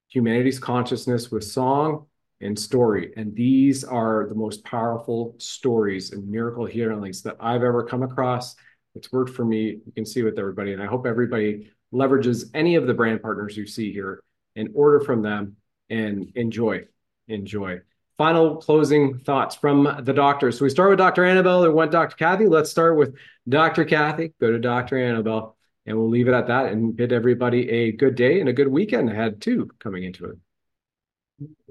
[0.10, 2.06] humanity's consciousness with song
[2.42, 3.14] and story.
[3.18, 8.56] And these are the most powerful stories and miracle healings that I've ever come across.
[8.96, 9.80] It's worked for me.
[9.86, 10.74] You can see with everybody.
[10.74, 14.24] And I hope everybody leverages any of the brand partners you see here
[14.56, 15.56] and order from them
[15.90, 16.86] and enjoy.
[17.28, 17.82] Enjoy
[18.18, 20.58] final closing thoughts from the doctors.
[20.58, 21.24] So we start with Dr.
[21.24, 22.16] Annabell and went Dr.
[22.16, 22.48] Cathy.
[22.48, 23.16] Let's start with
[23.48, 23.86] Dr.
[23.86, 24.34] Cathy.
[24.42, 24.96] Go to Dr.
[24.96, 25.54] Annabell,
[25.86, 28.68] and we'll leave it at that and bid everybody a good day and a good
[28.68, 30.38] weekend ahead too coming into it.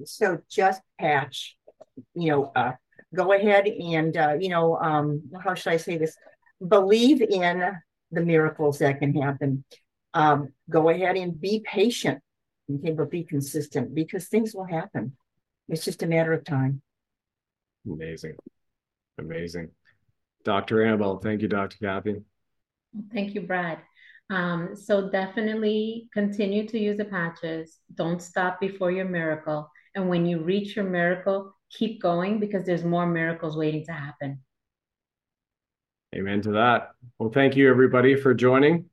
[0.05, 1.57] So just patch,
[2.15, 2.73] you know, uh,
[3.15, 6.17] go ahead and uh, you know, um, how should I say this?
[6.67, 7.73] Believe in
[8.13, 9.65] the miracles that can happen.
[10.15, 12.21] Um, go ahead and be patient,
[12.73, 15.17] okay, but be consistent because things will happen
[15.69, 16.81] it's just a matter of time.
[17.87, 18.37] Amazing.
[19.19, 19.71] Amazing.
[20.45, 20.77] Dr.
[20.77, 21.77] Annabell, thank you, Dr.
[21.79, 22.17] Cathy.
[23.13, 23.79] Thank you, Brad.
[24.31, 27.79] Um, so definitely continue to use the patches.
[27.95, 29.71] Don't stop before your miracle.
[29.95, 34.41] And when you reach your miracle, keep going because there's more miracles waiting to happen.
[36.15, 36.91] Amen to that.
[37.19, 38.87] Well, thank you, everybody, for joining.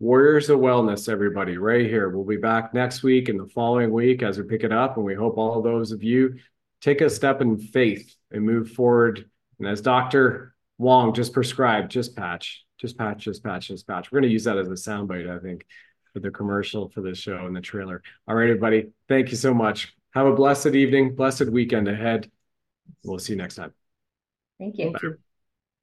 [0.00, 2.08] Warriors of Wellness, everybody, right here.
[2.08, 4.96] We'll be back next week and the following week as we pick it up.
[4.96, 6.38] And we hope all those of you
[6.80, 9.28] take a step in faith and move forward.
[9.58, 10.54] And as Dr.
[10.78, 14.10] Wong just prescribed, just patch, just patch, just patch, just patch.
[14.10, 15.66] We're going to use that as a soundbite, I think,
[16.14, 18.02] for the commercial for the show and the trailer.
[18.26, 18.92] All right, everybody.
[19.06, 19.94] Thank you so much.
[20.14, 22.30] Have a blessed evening, blessed weekend ahead.
[23.04, 23.74] We'll see you next time.
[24.58, 24.84] Thank you.
[24.84, 25.18] Thank you.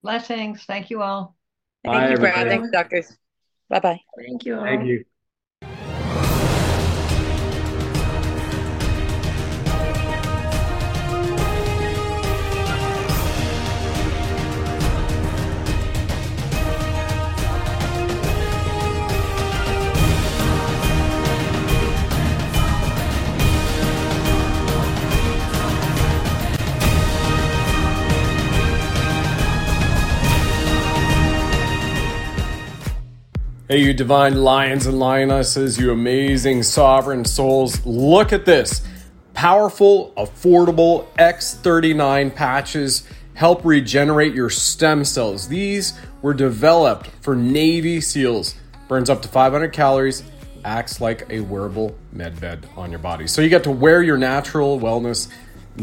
[0.01, 0.63] Blessings.
[0.63, 1.35] Thank you all.
[1.83, 2.47] Bye, Thank you, Brad.
[2.47, 3.15] Thanks, doctors.
[3.69, 4.01] Bye bye.
[4.17, 4.57] Thank you.
[4.57, 4.65] All.
[4.65, 5.05] Thank you.
[33.69, 38.87] Hey, you divine lions and lionesses, you amazing sovereign souls, look at this.
[39.33, 43.03] Powerful, affordable X39 patches
[43.33, 45.49] help regenerate your stem cells.
[45.49, 48.55] These were developed for Navy SEALs.
[48.87, 50.23] Burns up to 500 calories,
[50.63, 53.27] acts like a wearable med bed on your body.
[53.27, 55.27] So you get to wear your natural wellness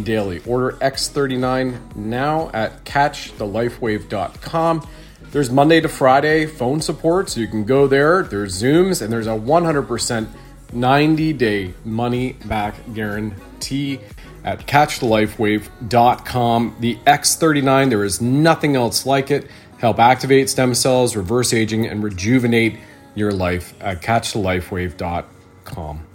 [0.05, 0.41] daily.
[0.47, 4.89] Order X39 now at catchthelifewave.com.
[5.35, 8.23] There's Monday to Friday phone support, so you can go there.
[8.23, 10.29] There's Zooms, and there's a 100%
[10.73, 13.99] 90 day money back guarantee
[14.45, 16.77] at catchthelifewave.com.
[16.79, 19.51] The X39, there is nothing else like it.
[19.79, 22.79] Help activate stem cells, reverse aging, and rejuvenate
[23.17, 26.07] your life at catchthelifewave.com.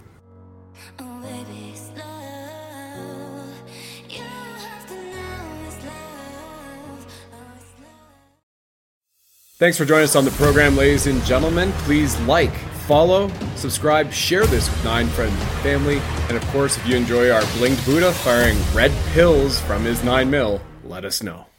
[9.60, 11.70] Thanks for joining us on the program, ladies and gentlemen.
[11.84, 12.56] Please like,
[12.88, 15.98] follow, subscribe, share this with nine friends and family.
[16.28, 20.30] And of course, if you enjoy our blinged Buddha firing red pills from his nine
[20.30, 21.49] mil, let us know.